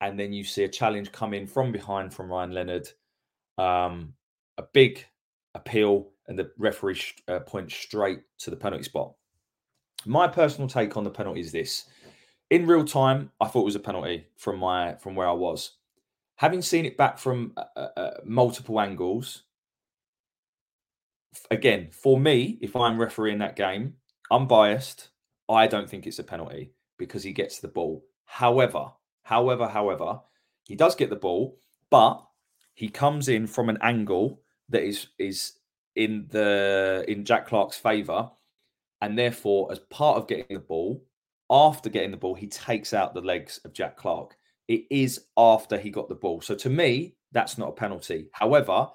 and 0.00 0.18
then 0.18 0.32
you 0.32 0.44
see 0.44 0.64
a 0.64 0.68
challenge 0.68 1.10
come 1.10 1.34
in 1.34 1.46
from 1.46 1.72
behind 1.72 2.14
from 2.14 2.30
Ryan 2.30 2.52
Leonard, 2.52 2.88
um, 3.58 4.14
a 4.58 4.62
big 4.72 5.04
appeal, 5.54 6.08
and 6.28 6.38
the 6.38 6.50
referee 6.56 6.94
sh- 6.94 7.16
uh, 7.26 7.40
points 7.40 7.74
straight 7.74 8.20
to 8.38 8.50
the 8.50 8.56
penalty 8.56 8.84
spot. 8.84 9.12
My 10.06 10.28
personal 10.28 10.68
take 10.68 10.96
on 10.96 11.02
the 11.02 11.10
penalty 11.10 11.40
is 11.40 11.50
this: 11.50 11.88
in 12.50 12.66
real 12.66 12.84
time, 12.84 13.32
I 13.40 13.48
thought 13.48 13.62
it 13.62 13.66
was 13.66 13.76
a 13.76 13.80
penalty 13.80 14.26
from 14.36 14.58
my 14.58 14.94
from 14.96 15.16
where 15.16 15.28
I 15.28 15.32
was 15.32 15.78
having 16.36 16.62
seen 16.62 16.84
it 16.84 16.96
back 16.96 17.18
from 17.18 17.52
uh, 17.56 17.88
uh, 17.96 18.10
multiple 18.24 18.80
angles, 18.80 19.42
again, 21.52 21.88
for 21.90 22.18
me, 22.18 22.58
if 22.60 22.74
I'm 22.76 23.00
refereeing 23.00 23.38
that 23.38 23.56
game, 23.56 23.94
I'm 24.30 24.46
biased. 24.46 25.10
I 25.48 25.66
don't 25.66 25.88
think 25.88 26.06
it's 26.06 26.18
a 26.18 26.24
penalty 26.24 26.72
because 26.98 27.22
he 27.22 27.32
gets 27.32 27.58
the 27.58 27.68
ball. 27.68 28.04
However, 28.24 28.92
However, 29.22 29.68
however, 29.68 30.20
he 30.64 30.76
does 30.76 30.94
get 30.94 31.10
the 31.10 31.16
ball, 31.16 31.58
but 31.90 32.22
he 32.74 32.88
comes 32.88 33.28
in 33.28 33.46
from 33.46 33.68
an 33.68 33.78
angle 33.80 34.42
that 34.68 34.82
is 34.82 35.08
is 35.18 35.54
in 35.94 36.26
the 36.30 37.04
in 37.08 37.24
Jack 37.24 37.46
Clarke's 37.46 37.78
favour, 37.78 38.30
and 39.00 39.18
therefore, 39.18 39.70
as 39.70 39.78
part 39.78 40.16
of 40.18 40.28
getting 40.28 40.56
the 40.56 40.60
ball, 40.60 41.04
after 41.50 41.88
getting 41.88 42.10
the 42.10 42.16
ball, 42.16 42.34
he 42.34 42.48
takes 42.48 42.92
out 42.92 43.14
the 43.14 43.20
legs 43.20 43.60
of 43.64 43.72
Jack 43.72 43.96
Clarke. 43.96 44.36
It 44.68 44.84
is 44.90 45.26
after 45.36 45.78
he 45.78 45.90
got 45.90 46.08
the 46.08 46.14
ball. 46.14 46.40
So 46.40 46.54
to 46.56 46.70
me, 46.70 47.14
that's 47.32 47.58
not 47.58 47.70
a 47.70 47.72
penalty. 47.72 48.28
However, 48.32 48.88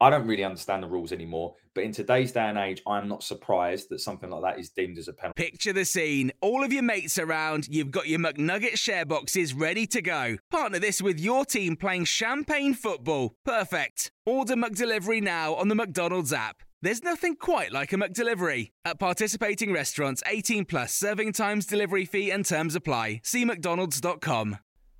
I 0.00 0.08
don't 0.08 0.26
really 0.26 0.44
understand 0.44 0.82
the 0.82 0.88
rules 0.88 1.12
anymore, 1.12 1.54
but 1.74 1.84
in 1.84 1.92
today's 1.92 2.32
day 2.32 2.48
and 2.48 2.56
age, 2.56 2.82
I'm 2.86 3.06
not 3.06 3.22
surprised 3.22 3.90
that 3.90 4.00
something 4.00 4.30
like 4.30 4.42
that 4.42 4.58
is 4.58 4.70
deemed 4.70 4.96
as 4.96 5.08
a 5.08 5.12
penalty. 5.12 5.42
Picture 5.42 5.74
the 5.74 5.84
scene. 5.84 6.32
All 6.40 6.64
of 6.64 6.72
your 6.72 6.82
mates 6.82 7.18
around, 7.18 7.68
you've 7.68 7.90
got 7.90 8.08
your 8.08 8.18
McNugget 8.18 8.78
share 8.78 9.04
boxes 9.04 9.52
ready 9.52 9.86
to 9.88 10.00
go. 10.00 10.38
Partner 10.50 10.78
this 10.78 11.02
with 11.02 11.20
your 11.20 11.44
team 11.44 11.76
playing 11.76 12.06
champagne 12.06 12.72
football. 12.72 13.34
Perfect. 13.44 14.10
Order 14.24 14.56
McDelivery 14.56 15.22
now 15.22 15.54
on 15.54 15.68
the 15.68 15.74
McDonald's 15.74 16.32
app. 16.32 16.62
There's 16.82 17.02
nothing 17.02 17.36
quite 17.36 17.72
like 17.72 17.92
a 17.92 17.96
McDelivery. 17.96 18.70
At 18.86 18.98
participating 18.98 19.70
restaurants, 19.70 20.22
18 20.26 20.64
plus 20.64 20.94
serving 20.94 21.34
times, 21.34 21.66
delivery 21.66 22.06
fee, 22.06 22.30
and 22.30 22.44
terms 22.46 22.74
apply. 22.74 23.20
See 23.22 23.44
McDonald's.com. 23.44 24.56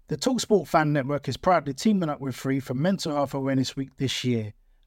The 0.08 0.16
Talksport 0.18 0.66
Fan 0.66 0.92
Network 0.92 1.26
is 1.28 1.38
proudly 1.38 1.72
teaming 1.72 2.10
up 2.10 2.20
with 2.20 2.34
Free 2.34 2.60
for 2.60 2.74
Mental 2.74 3.14
Health 3.14 3.32
Awareness 3.32 3.76
Week 3.76 3.96
this 3.96 4.24
year. 4.24 4.52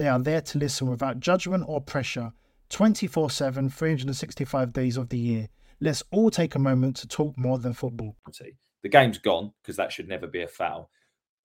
They 0.00 0.08
are 0.08 0.18
there 0.18 0.40
to 0.40 0.58
listen 0.58 0.88
without 0.88 1.20
judgment 1.20 1.64
or 1.66 1.78
pressure 1.78 2.32
24 2.70 3.28
7, 3.28 3.68
365 3.68 4.72
days 4.72 4.96
of 4.96 5.10
the 5.10 5.18
year. 5.18 5.48
Let's 5.78 6.02
all 6.10 6.30
take 6.30 6.54
a 6.54 6.58
moment 6.58 6.96
to 6.96 7.06
talk 7.06 7.36
more 7.36 7.58
than 7.58 7.74
football. 7.74 8.16
The 8.82 8.88
game's 8.88 9.18
gone 9.18 9.52
because 9.60 9.76
that 9.76 9.92
should 9.92 10.08
never 10.08 10.26
be 10.26 10.40
a 10.40 10.48
foul. 10.48 10.88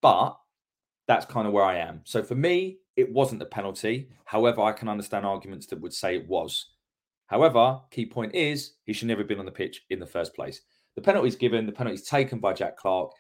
But 0.02 0.38
that's 1.06 1.26
kind 1.26 1.46
of 1.46 1.52
where 1.52 1.66
I 1.66 1.80
am. 1.80 2.00
So 2.06 2.24
for 2.24 2.36
me, 2.36 2.78
it 2.96 3.12
wasn't 3.12 3.42
a 3.42 3.46
penalty. 3.46 4.08
However, 4.24 4.62
I 4.62 4.72
can 4.72 4.88
understand 4.88 5.26
arguments 5.26 5.66
that 5.68 5.82
would 5.82 5.94
say 5.94 6.16
it 6.16 6.30
was. 6.30 6.66
However, 7.26 7.82
key 7.92 8.06
point 8.06 8.34
is 8.34 8.76
he 8.86 8.94
should 8.94 9.10
never 9.10 9.20
have 9.20 9.28
been 9.28 9.40
on 9.40 9.46
the 9.46 9.52
pitch 9.52 9.82
in 9.90 10.00
the 10.00 10.06
first 10.06 10.34
place. 10.34 10.62
The 10.96 11.02
penalty's 11.02 11.36
given, 11.36 11.66
the 11.66 11.74
penalty's 11.74 12.08
taken 12.08 12.40
by 12.40 12.54
Jack 12.54 12.78
Clarke. 12.78 13.12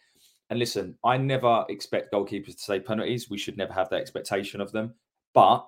And 0.49 0.59
listen, 0.59 0.97
I 1.03 1.17
never 1.17 1.65
expect 1.67 2.13
goalkeepers 2.13 2.55
to 2.55 2.63
say 2.63 2.79
penalties. 2.79 3.29
We 3.29 3.37
should 3.37 3.57
never 3.57 3.73
have 3.73 3.89
that 3.89 3.99
expectation 3.99 4.61
of 4.61 4.71
them. 4.71 4.93
But 5.35 5.67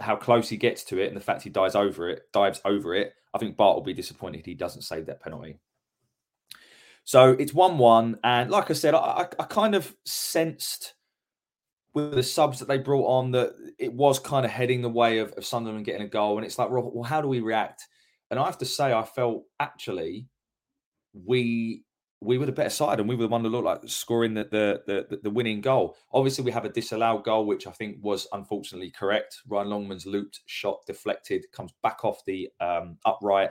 how 0.00 0.16
close 0.16 0.48
he 0.48 0.58
gets 0.58 0.84
to 0.84 0.98
it 0.98 1.08
and 1.08 1.16
the 1.16 1.20
fact 1.20 1.42
he 1.42 1.50
dives 1.50 1.76
over 1.76 2.10
it, 2.10 2.24
dives 2.32 2.60
over 2.64 2.94
it, 2.94 3.14
I 3.32 3.38
think 3.38 3.56
Bart 3.56 3.76
will 3.76 3.82
be 3.82 3.94
disappointed 3.94 4.44
he 4.44 4.54
doesn't 4.54 4.82
save 4.82 5.06
that 5.06 5.22
penalty. 5.22 5.58
So 7.04 7.30
it's 7.32 7.54
1 7.54 7.78
1. 7.78 8.18
And 8.24 8.50
like 8.50 8.70
I 8.70 8.74
said, 8.74 8.94
I, 8.94 9.28
I 9.38 9.44
kind 9.44 9.74
of 9.74 9.94
sensed 10.04 10.94
with 11.94 12.12
the 12.12 12.22
subs 12.22 12.58
that 12.58 12.66
they 12.66 12.78
brought 12.78 13.06
on 13.06 13.30
that 13.30 13.54
it 13.78 13.92
was 13.92 14.18
kind 14.18 14.44
of 14.44 14.50
heading 14.50 14.82
the 14.82 14.88
way 14.88 15.18
of, 15.18 15.32
of 15.32 15.46
Sunderland 15.46 15.84
getting 15.84 16.02
a 16.02 16.08
goal. 16.08 16.36
And 16.36 16.44
it's 16.44 16.58
like, 16.58 16.70
well, 16.70 17.04
how 17.04 17.20
do 17.20 17.28
we 17.28 17.40
react? 17.40 17.86
And 18.30 18.40
I 18.40 18.44
have 18.46 18.58
to 18.58 18.64
say, 18.64 18.92
I 18.92 19.04
felt 19.04 19.44
actually 19.60 20.26
we 21.12 21.84
we 22.20 22.38
were 22.38 22.46
the 22.46 22.52
better 22.52 22.70
side 22.70 23.00
and 23.00 23.08
we 23.08 23.14
were 23.14 23.24
the 23.24 23.28
one 23.28 23.42
that 23.42 23.50
looked 23.50 23.64
like 23.64 23.80
scoring 23.86 24.34
the, 24.34 24.44
the 24.44 25.04
the, 25.10 25.18
the 25.22 25.30
winning 25.30 25.60
goal. 25.60 25.96
Obviously, 26.12 26.44
we 26.44 26.52
have 26.52 26.64
a 26.64 26.70
disallowed 26.70 27.24
goal, 27.24 27.46
which 27.46 27.66
I 27.66 27.70
think 27.70 27.98
was 28.00 28.26
unfortunately 28.32 28.90
correct. 28.90 29.42
Ryan 29.46 29.68
Longman's 29.68 30.06
looped 30.06 30.40
shot 30.46 30.80
deflected, 30.86 31.44
comes 31.52 31.72
back 31.82 32.04
off 32.04 32.24
the 32.24 32.48
um, 32.60 32.98
upright, 33.04 33.50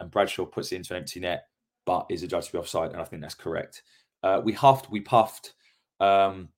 and 0.00 0.10
Bradshaw 0.10 0.46
puts 0.46 0.72
it 0.72 0.76
into 0.76 0.94
an 0.94 1.00
empty 1.00 1.20
net, 1.20 1.44
but 1.84 2.06
is 2.10 2.22
adjudged 2.22 2.48
to 2.48 2.52
be 2.52 2.58
offside, 2.58 2.92
and 2.92 3.00
I 3.00 3.04
think 3.04 3.22
that's 3.22 3.34
correct. 3.34 3.82
Uh, 4.22 4.40
we 4.42 4.52
huffed, 4.52 4.90
we 4.90 5.00
puffed, 5.00 5.54
um, 6.00 6.48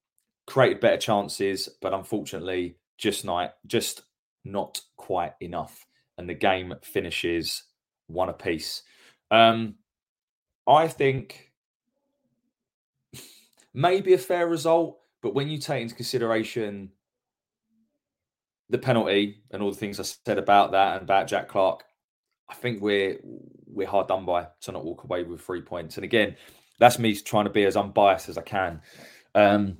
created 0.47 0.79
better 0.79 0.97
chances, 0.97 1.69
but 1.81 1.93
unfortunately, 1.93 2.77
just 2.97 3.25
not 3.25 3.55
just 3.67 4.03
not 4.45 4.79
quite 4.97 5.33
enough, 5.41 5.85
and 6.17 6.29
the 6.29 6.33
game 6.33 6.73
finishes 6.83 7.63
one 8.07 8.29
apiece. 8.29 8.83
Um, 9.31 9.75
I 10.69 10.87
think 10.87 11.51
maybe 13.73 14.13
a 14.13 14.17
fair 14.19 14.47
result, 14.47 14.99
but 15.21 15.33
when 15.33 15.49
you 15.49 15.57
take 15.57 15.81
into 15.81 15.95
consideration 15.95 16.91
the 18.69 18.77
penalty 18.77 19.41
and 19.49 19.63
all 19.63 19.71
the 19.71 19.77
things 19.77 19.99
I 19.99 20.03
said 20.03 20.37
about 20.37 20.71
that 20.73 20.93
and 20.93 21.01
about 21.01 21.27
Jack 21.27 21.47
Clarke, 21.47 21.83
I 22.47 22.53
think 22.53 22.81
we're 22.81 23.17
we're 23.65 23.87
hard 23.87 24.07
done 24.07 24.25
by 24.25 24.47
to 24.61 24.71
not 24.71 24.85
walk 24.85 25.03
away 25.03 25.23
with 25.23 25.41
three 25.41 25.61
points. 25.61 25.97
And 25.97 26.03
again, 26.03 26.35
that's 26.79 26.99
me 26.99 27.15
trying 27.15 27.45
to 27.45 27.51
be 27.51 27.65
as 27.65 27.75
unbiased 27.75 28.29
as 28.29 28.37
I 28.37 28.41
can. 28.41 28.81
Um, 29.33 29.77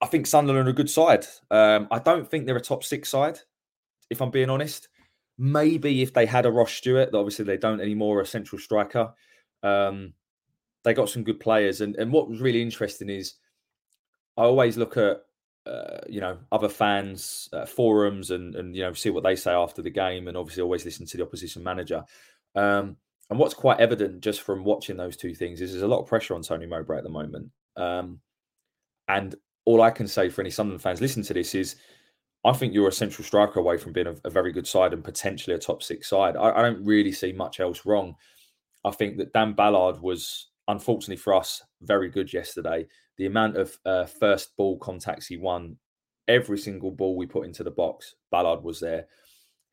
I 0.00 0.06
think 0.06 0.26
Sunderland 0.26 0.68
are 0.68 0.70
a 0.70 0.74
good 0.74 0.90
side. 0.90 1.26
Um, 1.50 1.88
I 1.90 1.98
don't 1.98 2.30
think 2.30 2.46
they're 2.46 2.56
a 2.56 2.60
top 2.60 2.84
six 2.84 3.08
side, 3.08 3.38
if 4.10 4.20
I'm 4.20 4.30
being 4.30 4.50
honest. 4.50 4.88
Maybe 5.38 6.02
if 6.02 6.14
they 6.14 6.26
had 6.26 6.46
a 6.46 6.50
Ross 6.50 6.72
Stewart, 6.72 7.12
that 7.12 7.18
obviously 7.18 7.44
they 7.44 7.56
don't 7.56 7.80
anymore, 7.80 8.20
a 8.20 8.26
central 8.26 8.58
striker. 8.58 9.12
Um, 9.66 10.12
they 10.84 10.94
got 10.94 11.08
some 11.08 11.24
good 11.24 11.40
players, 11.40 11.80
and 11.80 11.96
and 11.96 12.12
what 12.12 12.28
was 12.28 12.40
really 12.40 12.62
interesting 12.62 13.10
is 13.10 13.34
I 14.36 14.42
always 14.42 14.76
look 14.76 14.96
at 14.96 15.22
uh, 15.66 16.00
you 16.08 16.20
know 16.20 16.38
other 16.52 16.68
fans 16.68 17.48
uh, 17.52 17.66
forums 17.66 18.30
and 18.30 18.54
and 18.54 18.76
you 18.76 18.82
know 18.82 18.92
see 18.92 19.10
what 19.10 19.24
they 19.24 19.36
say 19.36 19.52
after 19.52 19.82
the 19.82 19.90
game, 19.90 20.28
and 20.28 20.36
obviously 20.36 20.62
always 20.62 20.84
listen 20.84 21.06
to 21.06 21.16
the 21.16 21.24
opposition 21.24 21.62
manager. 21.62 22.04
Um, 22.54 22.96
and 23.28 23.38
what's 23.38 23.54
quite 23.54 23.80
evident 23.80 24.20
just 24.20 24.42
from 24.42 24.64
watching 24.64 24.96
those 24.96 25.16
two 25.16 25.34
things 25.34 25.60
is 25.60 25.72
there's 25.72 25.82
a 25.82 25.88
lot 25.88 26.00
of 26.00 26.06
pressure 26.06 26.34
on 26.34 26.42
Tony 26.42 26.66
Mowbray 26.66 26.98
at 26.98 27.02
the 27.02 27.10
moment. 27.10 27.50
Um, 27.76 28.20
and 29.08 29.34
all 29.64 29.82
I 29.82 29.90
can 29.90 30.06
say 30.06 30.28
for 30.28 30.42
any 30.42 30.50
Sunderland 30.50 30.82
fans 30.82 31.00
listening 31.00 31.26
to 31.26 31.34
this 31.34 31.54
is, 31.54 31.74
I 32.44 32.52
think 32.52 32.72
you're 32.72 32.88
a 32.88 32.92
central 32.92 33.24
striker 33.24 33.58
away 33.58 33.78
from 33.78 33.92
being 33.92 34.06
a, 34.06 34.14
a 34.24 34.30
very 34.30 34.52
good 34.52 34.66
side 34.66 34.92
and 34.92 35.02
potentially 35.02 35.56
a 35.56 35.58
top 35.58 35.82
six 35.82 36.08
side. 36.08 36.36
I, 36.36 36.52
I, 36.52 36.62
don't 36.62 36.84
really 36.84 37.10
see 37.10 37.32
much 37.32 37.58
else 37.58 37.84
wrong. 37.84 38.14
I 38.86 38.92
think 38.92 39.18
that 39.18 39.32
Dan 39.32 39.52
Ballard 39.52 40.00
was 40.00 40.46
unfortunately 40.68 41.16
for 41.16 41.34
us, 41.34 41.62
very 41.82 42.08
good 42.08 42.32
yesterday. 42.32 42.86
The 43.16 43.26
amount 43.26 43.56
of 43.56 43.76
uh, 43.84 44.04
first 44.06 44.56
ball 44.56 44.78
contacts 44.78 45.26
he 45.26 45.36
won, 45.36 45.76
every 46.28 46.58
single 46.58 46.90
ball 46.90 47.16
we 47.16 47.26
put 47.26 47.46
into 47.46 47.64
the 47.64 47.70
box, 47.70 48.14
Ballard 48.30 48.62
was 48.62 48.80
there. 48.80 49.06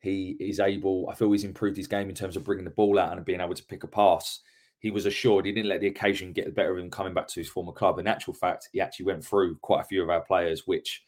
He 0.00 0.36
is 0.40 0.60
able, 0.60 1.08
I 1.08 1.14
feel 1.14 1.30
he's 1.32 1.44
improved 1.44 1.76
his 1.76 1.86
game 1.86 2.08
in 2.08 2.14
terms 2.14 2.36
of 2.36 2.44
bringing 2.44 2.64
the 2.64 2.70
ball 2.70 2.98
out 2.98 3.16
and 3.16 3.24
being 3.24 3.40
able 3.40 3.54
to 3.54 3.64
pick 3.64 3.84
a 3.84 3.88
pass. 3.88 4.40
He 4.80 4.90
was 4.90 5.06
assured 5.06 5.46
he 5.46 5.52
didn't 5.52 5.70
let 5.70 5.80
the 5.80 5.86
occasion 5.86 6.32
get 6.32 6.44
the 6.44 6.52
better 6.52 6.72
of 6.72 6.78
him 6.78 6.90
coming 6.90 7.14
back 7.14 7.28
to 7.28 7.40
his 7.40 7.48
former 7.48 7.72
club. 7.72 7.98
In 7.98 8.06
actual 8.06 8.34
fact, 8.34 8.68
he 8.72 8.80
actually 8.80 9.06
went 9.06 9.24
through 9.24 9.56
quite 9.62 9.80
a 9.80 9.84
few 9.84 10.02
of 10.02 10.10
our 10.10 10.20
players, 10.20 10.66
which, 10.66 11.02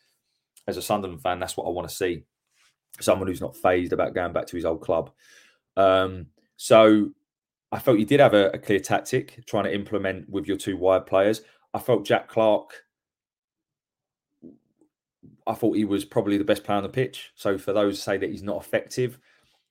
as 0.67 0.77
a 0.77 0.83
Sunderland 0.83 1.23
fan, 1.23 1.39
that's 1.41 1.57
what 1.57 1.67
I 1.67 1.71
want 1.71 1.89
to 1.89 1.95
see. 1.95 2.23
Someone 3.01 3.29
who's 3.29 3.43
not 3.43 3.57
phased 3.57 3.93
about 3.93 4.15
going 4.15 4.33
back 4.33 4.47
to 4.47 4.57
his 4.57 4.65
old 4.65 4.81
club. 4.81 5.11
Um, 5.77 6.29
so 6.57 7.11
I 7.73 7.79
felt 7.79 7.99
you 7.99 8.07
did 8.07 8.21
have 8.21 8.35
a, 8.35 8.51
a, 8.51 8.59
clear 8.59 8.79
tactic 8.79 9.45
trying 9.47 9.65
to 9.65 9.75
implement 9.75 10.29
with 10.31 10.47
your 10.47 10.57
two 10.57 10.77
wide 10.77 11.07
players. 11.07 11.43
I 11.75 11.79
felt 11.79 12.07
Jack 12.07 12.29
Clarke. 12.29 12.85
I 15.47 15.55
thought 15.55 15.77
he 15.77 15.85
was 15.85 16.05
probably 16.05 16.39
the 16.39 16.45
best 16.45 16.65
player 16.65 16.77
on 16.77 16.83
the 16.83 16.89
pitch. 16.89 17.33
So 17.35 17.59
for 17.59 17.73
those 17.73 17.97
who 17.97 18.01
say 18.01 18.17
that 18.19 18.31
he's 18.31 18.43
not 18.43 18.63
effective, 18.63 19.19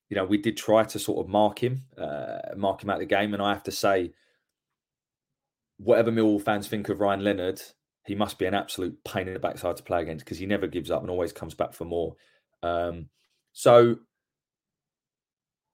you 0.09 0.15
know, 0.15 0.25
we 0.25 0.37
did 0.37 0.57
try 0.57 0.83
to 0.83 0.99
sort 0.99 1.25
of 1.25 1.29
mark 1.29 1.63
him, 1.63 1.83
uh, 1.97 2.39
mark 2.55 2.83
him 2.83 2.89
out 2.89 2.95
of 2.95 2.99
the 2.99 3.05
game. 3.05 3.33
And 3.33 3.41
I 3.41 3.53
have 3.53 3.63
to 3.63 3.71
say, 3.71 4.11
whatever 5.77 6.11
Millwall 6.11 6.41
fans 6.41 6.67
think 6.67 6.89
of 6.89 6.99
Ryan 6.99 7.23
Leonard, 7.23 7.61
he 8.05 8.15
must 8.15 8.37
be 8.37 8.45
an 8.45 8.53
absolute 8.53 9.03
pain 9.03 9.27
in 9.27 9.33
the 9.33 9.39
backside 9.39 9.77
to 9.77 9.83
play 9.83 10.01
against 10.01 10.23
because 10.23 10.37
he 10.37 10.45
never 10.45 10.67
gives 10.67 10.91
up 10.91 11.01
and 11.01 11.09
always 11.09 11.33
comes 11.33 11.53
back 11.53 11.73
for 11.73 11.85
more. 11.85 12.15
Um, 12.61 13.09
so, 13.53 13.97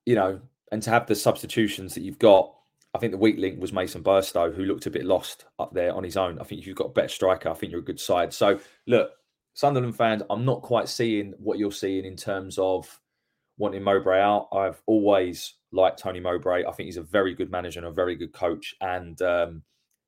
you 0.05 0.15
know, 0.15 0.41
and 0.71 0.81
to 0.84 0.89
have 0.89 1.07
the 1.07 1.15
substitutions 1.15 1.93
that 1.95 2.01
you've 2.01 2.19
got, 2.19 2.53
I 2.93 2.97
think 2.97 3.12
the 3.12 3.17
weak 3.17 3.38
link 3.38 3.62
was 3.62 3.73
Mason 3.73 4.03
Burstow, 4.03 4.53
who 4.53 4.65
looked 4.65 4.86
a 4.86 4.91
bit 4.91 5.05
lost 5.05 5.45
up 5.60 5.73
there 5.73 5.93
on 5.93 6.03
his 6.03 6.17
own. 6.17 6.39
I 6.39 6.43
think 6.43 6.65
you've 6.65 6.75
got 6.75 6.88
a 6.88 6.93
better 6.93 7.07
striker, 7.07 7.49
I 7.49 7.53
think 7.53 7.71
you're 7.71 7.81
a 7.81 7.86
good 7.86 7.99
side. 7.99 8.34
So 8.34 8.60
look, 8.88 9.12
Sunderland 9.53 9.95
fans, 9.95 10.23
I'm 10.29 10.45
not 10.45 10.62
quite 10.62 10.88
seeing 10.88 11.34
what 11.38 11.57
you're 11.57 11.71
seeing 11.71 12.05
in 12.05 12.15
terms 12.15 12.57
of 12.57 12.99
wanting 13.57 13.84
Mowbray 13.84 14.19
out. 14.19 14.47
I've 14.53 14.81
always 14.86 15.55
liked 15.71 15.99
Tony 15.99 16.19
Mowbray. 16.19 16.65
I 16.65 16.71
think 16.71 16.88
he's 16.88 16.97
a 16.97 17.03
very 17.03 17.34
good 17.34 17.51
manager 17.51 17.79
and 17.79 17.88
a 17.88 17.91
very 17.91 18.15
good 18.15 18.34
coach. 18.34 18.73
And 18.81 19.21
um, 19.21 19.62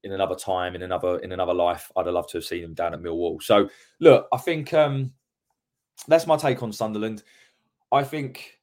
in 0.03 0.11
another 0.11 0.35
time, 0.35 0.75
in 0.75 0.83
another 0.83 1.19
in 1.19 1.31
another 1.31 1.53
life, 1.53 1.91
I'd 1.95 2.05
have 2.05 2.15
loved 2.15 2.29
to 2.29 2.37
have 2.37 2.45
seen 2.45 2.63
him 2.63 2.73
down 2.73 2.93
at 2.93 3.01
Millwall. 3.01 3.41
So 3.41 3.69
look, 3.99 4.27
I 4.33 4.37
think 4.37 4.73
um, 4.73 5.11
that's 6.07 6.27
my 6.27 6.37
take 6.37 6.63
on 6.63 6.71
Sunderland. 6.71 7.23
I 7.91 8.03
think 8.03 8.59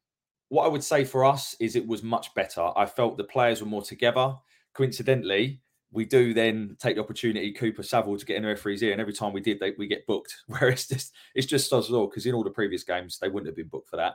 what 0.50 0.64
I 0.64 0.68
would 0.68 0.84
say 0.84 1.04
for 1.04 1.24
us 1.24 1.56
is 1.60 1.76
it 1.76 1.86
was 1.86 2.02
much 2.02 2.34
better. 2.34 2.70
I 2.76 2.84
felt 2.84 3.16
the 3.16 3.24
players 3.24 3.60
were 3.62 3.68
more 3.68 3.82
together. 3.82 4.34
Coincidentally, 4.74 5.60
we 5.92 6.04
do 6.04 6.34
then 6.34 6.76
take 6.80 6.96
the 6.96 7.02
opportunity, 7.02 7.52
Cooper 7.52 7.84
Saville, 7.84 8.18
to 8.18 8.26
get 8.26 8.36
in 8.36 8.42
the 8.42 8.48
referee's 8.48 8.82
ear, 8.82 8.92
and 8.92 9.00
every 9.00 9.12
time 9.12 9.32
we 9.32 9.40
did, 9.40 9.60
they, 9.60 9.72
we 9.78 9.86
get 9.86 10.06
booked. 10.06 10.36
Whereas 10.46 10.86
this, 10.86 11.12
it's 11.36 11.46
just 11.46 11.72
as 11.72 11.88
well 11.88 12.08
because 12.08 12.26
in 12.26 12.34
all 12.34 12.44
the 12.44 12.50
previous 12.50 12.82
games 12.82 13.18
they 13.18 13.28
wouldn't 13.28 13.46
have 13.46 13.56
been 13.56 13.68
booked 13.68 13.90
for 13.90 13.96
that. 13.96 14.14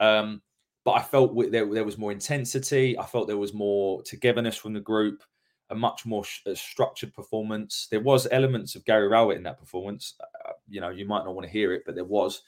Um, 0.00 0.42
but 0.84 0.92
I 0.92 1.02
felt 1.02 1.34
there, 1.50 1.72
there 1.72 1.84
was 1.84 1.98
more 1.98 2.12
intensity. 2.12 2.98
I 2.98 3.06
felt 3.06 3.26
there 3.26 3.36
was 3.38 3.54
more 3.54 4.02
togetherness 4.02 4.56
from 4.56 4.74
the 4.74 4.80
group, 4.80 5.22
a 5.70 5.74
much 5.74 6.04
more 6.04 6.24
sh- 6.24 6.40
a 6.46 6.54
structured 6.54 7.14
performance. 7.14 7.88
There 7.90 8.00
was 8.00 8.28
elements 8.30 8.74
of 8.74 8.84
Gary 8.84 9.08
Rowett 9.08 9.38
in 9.38 9.42
that 9.44 9.58
performance. 9.58 10.14
Uh, 10.20 10.52
you 10.68 10.82
know, 10.82 10.90
you 10.90 11.06
might 11.06 11.24
not 11.24 11.34
want 11.34 11.46
to 11.46 11.52
hear 11.52 11.72
it, 11.72 11.84
but 11.86 11.94
there 11.94 12.04
was. 12.04 12.42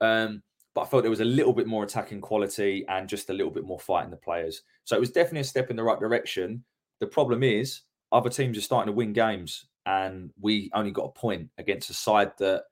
Um, 0.00 0.42
but 0.74 0.82
I 0.82 0.86
felt 0.86 1.02
there 1.02 1.10
was 1.10 1.20
a 1.20 1.24
little 1.24 1.52
bit 1.52 1.66
more 1.66 1.84
attacking 1.84 2.20
quality 2.20 2.84
and 2.88 3.08
just 3.08 3.30
a 3.30 3.34
little 3.34 3.50
bit 3.50 3.64
more 3.64 3.80
fight 3.80 4.04
in 4.04 4.10
the 4.10 4.16
players. 4.16 4.62
So 4.84 4.96
it 4.96 5.00
was 5.00 5.10
definitely 5.10 5.40
a 5.40 5.44
step 5.44 5.70
in 5.70 5.76
the 5.76 5.82
right 5.82 5.98
direction. 5.98 6.64
The 7.00 7.06
problem 7.06 7.42
is 7.42 7.82
other 8.12 8.30
teams 8.30 8.56
are 8.58 8.62
starting 8.62 8.92
to 8.92 8.96
win 8.96 9.12
games, 9.12 9.66
and 9.86 10.30
we 10.40 10.70
only 10.74 10.90
got 10.90 11.06
a 11.06 11.18
point 11.18 11.48
against 11.58 11.90
a 11.90 11.94
side 11.94 12.32
that 12.38 12.64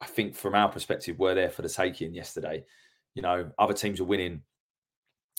I 0.00 0.06
think, 0.06 0.34
from 0.34 0.54
our 0.54 0.68
perspective, 0.68 1.18
were 1.18 1.34
there 1.34 1.50
for 1.50 1.62
the 1.62 1.68
taking 1.68 2.14
yesterday. 2.14 2.64
You 3.14 3.22
know, 3.22 3.50
other 3.58 3.74
teams 3.74 4.00
are 4.00 4.04
winning. 4.04 4.42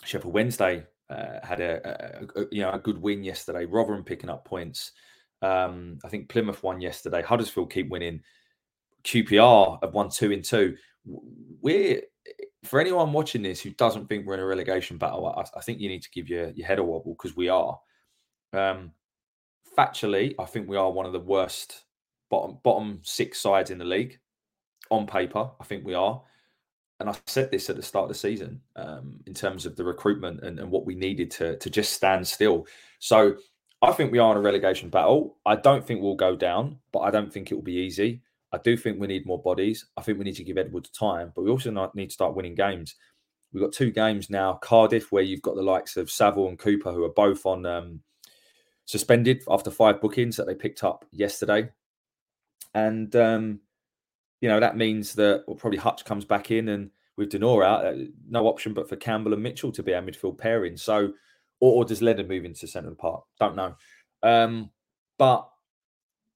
Sheffield 0.03 0.33
Wednesday 0.33 0.85
uh, 1.09 1.39
had 1.43 1.59
a, 1.59 2.21
a, 2.35 2.41
a, 2.41 2.45
you 2.51 2.61
know 2.61 2.71
a 2.71 2.79
good 2.79 3.01
win 3.01 3.23
yesterday. 3.23 3.65
Rotherham 3.65 4.03
picking 4.03 4.29
up 4.29 4.45
points. 4.45 4.91
Um, 5.41 5.99
I 6.03 6.09
think 6.09 6.29
Plymouth 6.29 6.63
won 6.63 6.81
yesterday. 6.81 7.21
Huddersfield 7.21 7.71
keep 7.71 7.89
winning. 7.89 8.21
QPR 9.03 9.79
have 9.81 9.93
won 9.93 10.09
two 10.09 10.31
in 10.31 10.43
two. 10.43 10.75
We're 11.05 12.01
for 12.63 12.79
anyone 12.79 13.11
watching 13.11 13.41
this 13.41 13.61
who 13.61 13.71
doesn't 13.71 14.07
think 14.07 14.25
we're 14.25 14.35
in 14.35 14.39
a 14.39 14.45
relegation 14.45 14.97
battle. 14.97 15.25
I, 15.27 15.43
I 15.57 15.61
think 15.61 15.79
you 15.79 15.89
need 15.89 16.03
to 16.03 16.11
give 16.11 16.29
your 16.29 16.49
your 16.51 16.67
head 16.67 16.79
a 16.79 16.83
wobble 16.83 17.15
because 17.17 17.35
we 17.35 17.49
are. 17.49 17.79
Um, 18.53 18.91
factually, 19.77 20.35
I 20.39 20.45
think 20.45 20.67
we 20.67 20.77
are 20.77 20.91
one 20.91 21.05
of 21.05 21.13
the 21.13 21.19
worst 21.19 21.83
bottom 22.29 22.57
bottom 22.63 22.99
six 23.03 23.39
sides 23.39 23.71
in 23.71 23.77
the 23.77 23.85
league. 23.85 24.19
On 24.89 25.07
paper, 25.07 25.49
I 25.59 25.63
think 25.63 25.85
we 25.85 25.93
are. 25.93 26.21
And 26.99 27.09
I 27.09 27.15
said 27.25 27.49
this 27.49 27.69
at 27.69 27.77
the 27.77 27.81
start 27.81 28.03
of 28.03 28.09
the 28.09 28.15
season 28.15 28.61
um, 28.75 29.21
in 29.25 29.33
terms 29.33 29.65
of 29.65 29.75
the 29.75 29.83
recruitment 29.83 30.41
and, 30.43 30.59
and 30.59 30.69
what 30.69 30.85
we 30.85 30.93
needed 30.93 31.31
to, 31.31 31.57
to 31.57 31.69
just 31.69 31.93
stand 31.93 32.27
still. 32.27 32.67
So 32.99 33.37
I 33.81 33.91
think 33.93 34.11
we 34.11 34.19
are 34.19 34.31
in 34.31 34.37
a 34.37 34.41
relegation 34.41 34.89
battle. 34.89 35.37
I 35.45 35.55
don't 35.55 35.83
think 35.83 36.01
we'll 36.01 36.15
go 36.15 36.35
down, 36.35 36.77
but 36.91 36.99
I 36.99 37.09
don't 37.09 37.33
think 37.33 37.49
it 37.49 37.55
will 37.55 37.63
be 37.63 37.73
easy. 37.73 38.21
I 38.53 38.57
do 38.57 38.75
think 38.75 38.99
we 38.99 39.07
need 39.07 39.25
more 39.25 39.41
bodies. 39.41 39.85
I 39.97 40.01
think 40.01 40.17
we 40.17 40.25
need 40.25 40.35
to 40.35 40.43
give 40.43 40.57
Edwards 40.57 40.89
time, 40.89 41.31
but 41.35 41.43
we 41.43 41.49
also 41.49 41.71
need 41.93 42.07
to 42.07 42.13
start 42.13 42.35
winning 42.35 42.55
games. 42.55 42.95
We've 43.53 43.63
got 43.63 43.73
two 43.73 43.91
games 43.91 44.29
now 44.29 44.53
Cardiff, 44.61 45.11
where 45.11 45.23
you've 45.23 45.41
got 45.41 45.55
the 45.55 45.61
likes 45.61 45.97
of 45.97 46.11
Saville 46.11 46.47
and 46.47 46.59
Cooper, 46.59 46.91
who 46.91 47.03
are 47.03 47.09
both 47.09 47.45
on 47.45 47.65
um, 47.65 48.01
suspended 48.85 49.43
after 49.49 49.71
five 49.71 50.01
bookings 50.01 50.37
that 50.37 50.47
they 50.47 50.55
picked 50.55 50.83
up 50.83 51.05
yesterday. 51.11 51.69
And, 52.73 53.13
um, 53.15 53.59
you 54.39 54.49
know, 54.49 54.59
that 54.59 54.77
means 54.77 55.13
that 55.15 55.43
well, 55.47 55.55
probably 55.55 55.79
Hutch 55.79 56.05
comes 56.05 56.25
back 56.25 56.51
in 56.51 56.69
and 56.69 56.91
with 57.17 57.29
De 57.29 57.45
out, 57.45 57.85
uh, 57.85 57.93
no 58.29 58.47
option 58.47 58.73
but 58.73 58.89
for 58.89 58.95
Campbell 58.95 59.33
and 59.33 59.43
Mitchell 59.43 59.71
to 59.73 59.83
be 59.83 59.93
our 59.93 60.01
midfield 60.01 60.37
pairing. 60.37 60.77
So, 60.77 61.13
or, 61.59 61.77
or 61.77 61.85
does 61.85 62.01
Leonard 62.01 62.29
move 62.29 62.45
into 62.45 62.67
centre 62.67 62.89
of 62.89 62.95
the 62.95 63.01
park? 63.01 63.23
Don't 63.39 63.55
know. 63.55 63.75
Um, 64.23 64.71
but 65.17 65.47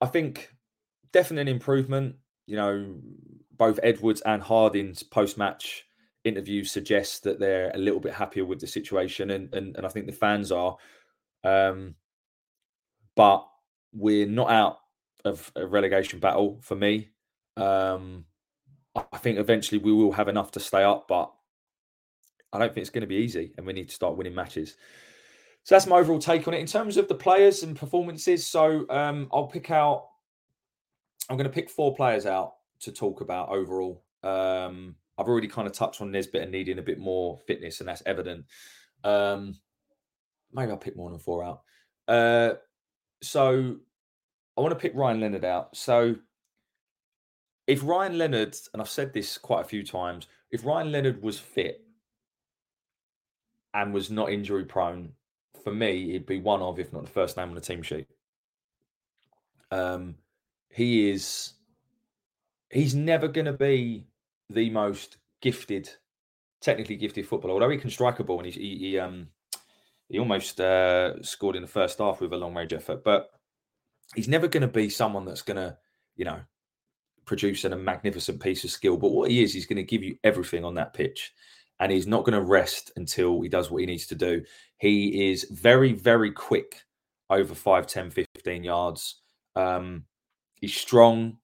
I 0.01 0.07
think 0.07 0.54
definitely 1.15 1.49
an 1.49 1.55
improvement. 1.55 2.15
You 2.45 2.57
know, 2.57 2.95
both 3.57 3.79
Edwards 3.81 4.21
and 4.21 4.43
Harding's 4.43 5.01
post 5.01 5.37
match 5.37 5.85
interviews 6.25 6.71
suggest 6.71 7.23
that 7.23 7.39
they're 7.39 7.71
a 7.73 7.77
little 7.77 8.01
bit 8.01 8.13
happier 8.13 8.43
with 8.43 8.59
the 8.59 8.67
situation, 8.67 9.31
and 9.31 9.51
and, 9.53 9.77
and 9.77 9.85
I 9.85 9.89
think 9.89 10.05
the 10.05 10.11
fans 10.11 10.51
are. 10.51 10.75
Um, 11.43 11.95
but 13.15 13.47
we're 13.93 14.27
not 14.27 14.51
out 14.51 14.79
of 15.23 15.51
a 15.55 15.65
relegation 15.65 16.19
battle 16.19 16.59
for 16.61 16.75
me. 16.75 17.11
Um, 17.55 18.25
I 18.93 19.17
think 19.17 19.39
eventually 19.39 19.79
we 19.79 19.93
will 19.93 20.11
have 20.11 20.27
enough 20.27 20.51
to 20.51 20.59
stay 20.59 20.83
up, 20.83 21.07
but 21.07 21.31
I 22.51 22.59
don't 22.59 22.73
think 22.73 22.81
it's 22.81 22.89
going 22.89 23.01
to 23.01 23.07
be 23.07 23.15
easy, 23.15 23.53
and 23.57 23.65
we 23.65 23.73
need 23.73 23.87
to 23.87 23.95
start 23.95 24.17
winning 24.17 24.35
matches. 24.35 24.75
So 25.63 25.75
that's 25.75 25.87
my 25.87 25.97
overall 25.97 26.19
take 26.19 26.47
on 26.47 26.53
it. 26.53 26.59
In 26.59 26.67
terms 26.67 26.97
of 26.97 27.07
the 27.07 27.15
players 27.15 27.63
and 27.63 27.75
performances, 27.75 28.45
so 28.45 28.85
um, 28.89 29.29
I'll 29.31 29.47
pick 29.47 29.71
out. 29.71 30.09
I'm 31.29 31.37
going 31.37 31.49
to 31.49 31.53
pick 31.53 31.69
four 31.69 31.95
players 31.95 32.25
out 32.25 32.55
to 32.81 32.91
talk 32.91 33.21
about 33.21 33.49
overall. 33.49 34.03
Um, 34.23 34.95
I've 35.17 35.27
already 35.27 35.47
kind 35.47 35.67
of 35.67 35.73
touched 35.73 36.01
on 36.01 36.11
Nisbet 36.11 36.43
and 36.43 36.51
needing 36.51 36.79
a 36.79 36.83
bit 36.83 36.99
more 36.99 37.39
fitness, 37.47 37.79
and 37.79 37.89
that's 37.89 38.03
evident. 38.05 38.45
Um, 39.03 39.55
maybe 40.51 40.71
I'll 40.71 40.77
pick 40.77 40.95
more 40.95 41.09
than 41.09 41.19
four 41.19 41.43
out. 41.43 41.61
Uh, 42.07 42.55
so 43.21 43.77
I 44.57 44.61
want 44.61 44.71
to 44.71 44.79
pick 44.79 44.93
Ryan 44.95 45.19
Leonard 45.21 45.45
out. 45.45 45.75
So 45.75 46.15
if 47.67 47.83
Ryan 47.83 48.17
Leonard, 48.17 48.55
and 48.73 48.81
I've 48.81 48.89
said 48.89 49.13
this 49.13 49.37
quite 49.37 49.61
a 49.61 49.67
few 49.67 49.83
times, 49.83 50.27
if 50.51 50.65
Ryan 50.65 50.91
Leonard 50.91 51.21
was 51.21 51.39
fit 51.39 51.81
and 53.73 53.93
was 53.93 54.11
not 54.11 54.31
injury 54.31 54.65
prone, 54.65 55.13
for 55.63 55.73
me, 55.73 56.11
he'd 56.11 56.27
be 56.27 56.39
one 56.39 56.61
of, 56.61 56.79
if 56.79 56.93
not 56.93 57.03
the 57.03 57.11
first 57.11 57.37
name 57.37 57.49
on 57.49 57.55
the 57.55 57.61
team 57.61 57.81
sheet. 57.81 58.07
Um, 59.71 60.15
he 60.69 61.09
is, 61.09 61.53
he's 62.69 62.95
never 62.95 63.27
going 63.27 63.45
to 63.45 63.53
be 63.53 64.07
the 64.49 64.69
most 64.69 65.17
gifted, 65.41 65.89
technically 66.61 66.95
gifted 66.95 67.27
footballer, 67.27 67.53
although 67.53 67.69
he 67.69 67.77
can 67.77 67.89
strike 67.89 68.19
a 68.19 68.23
ball 68.23 68.39
and 68.39 68.53
he, 68.53 68.59
he, 68.59 68.77
he 68.77 68.99
um, 68.99 69.27
he 70.09 70.19
almost 70.19 70.59
uh, 70.59 71.21
scored 71.23 71.55
in 71.55 71.61
the 71.61 71.67
first 71.67 71.99
half 71.99 72.21
with 72.21 72.33
a 72.33 72.37
long 72.37 72.53
range 72.53 72.73
effort, 72.73 73.03
but 73.03 73.29
he's 74.13 74.27
never 74.27 74.47
going 74.47 74.61
to 74.61 74.67
be 74.67 74.89
someone 74.89 75.25
that's 75.25 75.41
going 75.41 75.57
to, 75.57 75.77
you 76.15 76.25
know, 76.25 76.39
produce 77.25 77.65
a 77.65 77.75
magnificent 77.75 78.39
piece 78.39 78.63
of 78.63 78.69
skill. 78.69 78.97
But 78.97 79.11
what 79.11 79.31
he 79.31 79.43
is, 79.43 79.53
he's 79.53 79.65
going 79.65 79.77
to 79.77 79.83
give 79.83 80.03
you 80.03 80.17
everything 80.23 80.63
on 80.63 80.75
that 80.75 80.93
pitch. 80.93 81.33
And 81.79 81.91
he's 81.91 82.07
not 82.07 82.23
going 82.23 82.39
to 82.39 82.41
rest 82.41 82.91
until 82.95 83.41
he 83.41 83.49
does 83.49 83.69
what 83.69 83.79
he 83.79 83.85
needs 83.85 84.07
to 84.07 84.15
do. 84.15 84.43
He 84.77 85.31
is 85.31 85.45
very, 85.51 85.91
very 85.91 86.31
quick 86.31 86.83
over 87.29 87.53
5, 87.53 87.87
10, 87.87 88.11
15 88.11 88.63
yards. 88.63 89.21
Um, 89.55 90.05
he's 90.65 90.75
strong. 90.75 91.37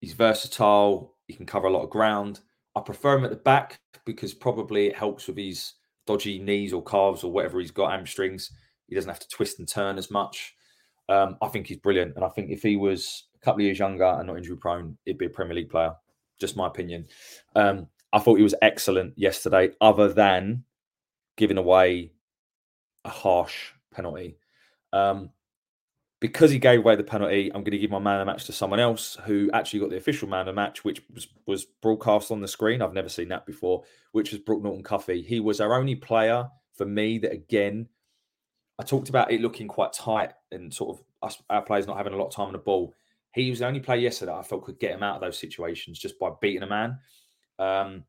He's 0.00 0.12
versatile. 0.12 1.14
He 1.28 1.34
can 1.34 1.46
cover 1.46 1.66
a 1.66 1.72
lot 1.72 1.82
of 1.82 1.88
ground. 1.90 2.40
I 2.76 2.80
prefer 2.80 3.16
him 3.16 3.24
at 3.24 3.30
the 3.30 3.36
back 3.36 3.80
because 4.04 4.34
probably 4.34 4.88
it 4.88 4.96
helps 4.96 5.26
with 5.26 5.38
his 5.38 5.72
dodgy 6.06 6.38
knees 6.38 6.74
or 6.74 6.84
calves 6.84 7.24
or 7.24 7.32
whatever 7.32 7.58
he's 7.58 7.70
got, 7.70 7.92
hamstrings. 7.92 8.50
He 8.86 8.94
doesn't 8.94 9.08
have 9.08 9.20
to 9.20 9.28
twist 9.28 9.60
and 9.60 9.68
turn 9.68 9.96
as 9.96 10.10
much. 10.10 10.54
Um, 11.08 11.36
I 11.40 11.48
think 11.48 11.68
he's 11.68 11.78
brilliant. 11.78 12.16
And 12.16 12.24
I 12.24 12.28
think 12.28 12.50
if 12.50 12.62
he 12.62 12.76
was 12.76 13.24
a 13.34 13.38
couple 13.38 13.60
of 13.60 13.64
years 13.64 13.78
younger 13.78 14.04
and 14.04 14.26
not 14.26 14.36
injury 14.36 14.58
prone, 14.58 14.98
he'd 15.06 15.16
be 15.16 15.26
a 15.26 15.30
Premier 15.30 15.54
League 15.54 15.70
player. 15.70 15.94
Just 16.38 16.56
my 16.56 16.66
opinion. 16.66 17.06
Um, 17.56 17.86
I 18.12 18.18
thought 18.18 18.36
he 18.36 18.42
was 18.42 18.54
excellent 18.60 19.14
yesterday, 19.16 19.70
other 19.80 20.12
than 20.12 20.64
giving 21.36 21.58
away 21.58 22.12
a 23.06 23.08
harsh 23.08 23.72
penalty. 23.90 24.36
Um, 24.92 25.30
because 26.20 26.50
he 26.50 26.58
gave 26.58 26.80
away 26.80 26.96
the 26.96 27.02
penalty, 27.02 27.50
I'm 27.54 27.62
going 27.62 27.72
to 27.72 27.78
give 27.78 27.90
my 27.90 27.98
man 27.98 28.20
of 28.20 28.26
the 28.26 28.32
match 28.32 28.44
to 28.44 28.52
someone 28.52 28.78
else 28.78 29.16
who 29.24 29.50
actually 29.54 29.80
got 29.80 29.90
the 29.90 29.96
official 29.96 30.28
man 30.28 30.40
of 30.40 30.46
the 30.46 30.52
match, 30.52 30.84
which 30.84 31.02
was, 31.14 31.28
was 31.46 31.64
broadcast 31.64 32.30
on 32.30 32.42
the 32.42 32.48
screen. 32.48 32.82
I've 32.82 32.92
never 32.92 33.08
seen 33.08 33.28
that 33.28 33.46
before, 33.46 33.84
which 34.12 34.30
was 34.30 34.40
Brooke 34.40 34.62
Norton 34.62 34.82
Cuffy. 34.82 35.22
He 35.22 35.40
was 35.40 35.60
our 35.60 35.74
only 35.74 35.96
player 35.96 36.46
for 36.74 36.84
me 36.84 37.18
that, 37.18 37.32
again, 37.32 37.88
I 38.78 38.82
talked 38.82 39.08
about 39.08 39.32
it 39.32 39.40
looking 39.40 39.66
quite 39.66 39.94
tight 39.94 40.32
and 40.52 40.72
sort 40.72 40.98
of 40.98 41.04
us, 41.22 41.42
our 41.48 41.62
players 41.62 41.86
not 41.86 41.96
having 41.96 42.12
a 42.12 42.16
lot 42.16 42.26
of 42.26 42.34
time 42.34 42.48
on 42.48 42.52
the 42.52 42.58
ball. 42.58 42.94
He 43.34 43.48
was 43.48 43.60
the 43.60 43.66
only 43.66 43.80
player 43.80 44.00
yesterday 44.00 44.32
I 44.32 44.42
felt 44.42 44.64
could 44.64 44.78
get 44.78 44.92
him 44.92 45.02
out 45.02 45.16
of 45.16 45.22
those 45.22 45.38
situations 45.38 45.98
just 45.98 46.18
by 46.18 46.30
beating 46.40 46.62
a 46.62 46.66
man. 46.66 46.98
Um, 47.58 48.04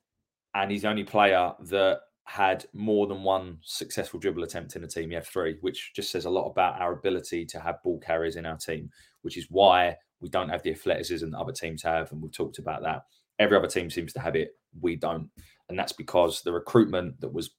and 0.54 0.69
he's 0.69 0.82
the 0.82 0.89
only 0.89 1.04
player 1.06 1.54
that 1.69 2.02
had 2.25 2.65
more 2.73 3.07
than 3.07 3.23
one 3.23 3.57
successful 3.62 4.19
dribble 4.19 4.43
attempt 4.43 4.75
in 4.75 4.81
the 4.81 4.88
team. 4.88 5.10
He 5.10 5.15
had 5.15 5.25
three, 5.25 5.57
which 5.62 5.91
just 5.95 6.12
says 6.12 6.25
a 6.25 6.29
lot 6.29 6.49
about 6.49 6.79
our 6.79 6.93
ability 6.93 7.45
to 7.47 7.60
have 7.60 7.81
ball 7.84 7.99
carriers 7.99 8.36
in 8.36 8.45
our 8.45 8.57
team, 8.57 8.89
which 9.21 9.38
is 9.38 9.47
why 9.49 9.97
we 10.21 10.29
don't 10.29 10.49
have 10.49 10.63
the 10.63 10.71
athleticism 10.71 11.29
that 11.29 11.39
other 11.39 11.51
teams 11.51 11.81
have. 11.84 12.12
And 12.12 12.21
we've 12.21 12.31
talked 12.31 12.60
about 12.60 12.84
that. 12.84 13.03
Every 13.39 13.57
other 13.57 13.67
team 13.67 13.89
seems 13.89 14.13
to 14.13 14.19
have 14.19 14.36
it. 14.36 14.51
We 14.79 14.95
don't. 14.95 15.29
And 15.67 15.77
that's 15.77 15.93
because 15.93 16.41
the 16.41 16.53
recruitment 16.53 17.19
that 17.21 17.34
was 17.34 17.51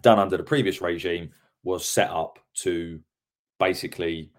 done 0.00 0.18
under 0.18 0.36
the 0.36 0.42
previous 0.42 0.80
regime 0.80 1.30
was 1.64 1.88
set 1.88 2.10
up 2.10 2.38
to 2.54 3.00
basically 3.58 4.30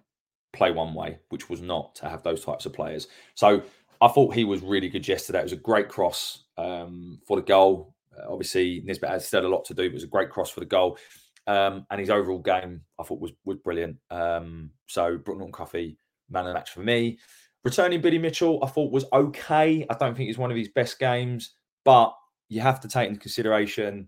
play 0.53 0.71
one 0.71 0.93
way, 0.93 1.19
which 1.29 1.49
was 1.49 1.61
not 1.61 1.95
to 1.95 2.09
have 2.09 2.23
those 2.23 2.43
types 2.43 2.65
of 2.65 2.73
players. 2.73 3.07
So 3.35 3.61
I 3.99 4.07
thought 4.07 4.33
he 4.33 4.45
was 4.45 4.61
really 4.61 4.89
good 4.89 5.07
yesterday. 5.07 5.39
It 5.39 5.43
was 5.43 5.51
a 5.51 5.57
great 5.57 5.89
cross 5.89 6.43
um, 6.57 7.19
for 7.27 7.35
the 7.37 7.43
goal. 7.43 7.93
Uh, 8.17 8.31
obviously, 8.31 8.81
Nisbet 8.85 9.09
has 9.09 9.27
still 9.27 9.45
a 9.45 9.47
lot 9.47 9.65
to 9.65 9.73
do, 9.73 9.83
but 9.83 9.91
it 9.91 9.93
was 9.93 10.03
a 10.03 10.07
great 10.07 10.29
cross 10.29 10.49
for 10.49 10.59
the 10.59 10.65
goal. 10.65 10.97
Um, 11.45 11.85
and 11.89 11.99
his 11.99 12.09
overall 12.09 12.39
game, 12.39 12.81
I 12.99 13.03
thought, 13.03 13.21
was 13.21 13.31
was 13.45 13.57
brilliant. 13.57 13.97
Um, 14.11 14.71
so 14.87 15.17
Brooke 15.17 15.37
Norton-Cuffy, 15.37 15.97
man 16.29 16.43
of 16.43 16.49
the 16.49 16.53
match 16.53 16.71
for 16.71 16.81
me. 16.81 17.19
Returning 17.63 18.01
Billy 18.01 18.17
Mitchell, 18.17 18.63
I 18.63 18.67
thought 18.67 18.91
was 18.91 19.05
okay. 19.13 19.85
I 19.89 19.93
don't 19.95 20.15
think 20.15 20.29
it's 20.29 20.37
one 20.37 20.51
of 20.51 20.57
his 20.57 20.69
best 20.69 20.99
games, 20.99 21.55
but 21.83 22.13
you 22.49 22.61
have 22.61 22.79
to 22.81 22.87
take 22.87 23.09
into 23.09 23.19
consideration 23.19 24.07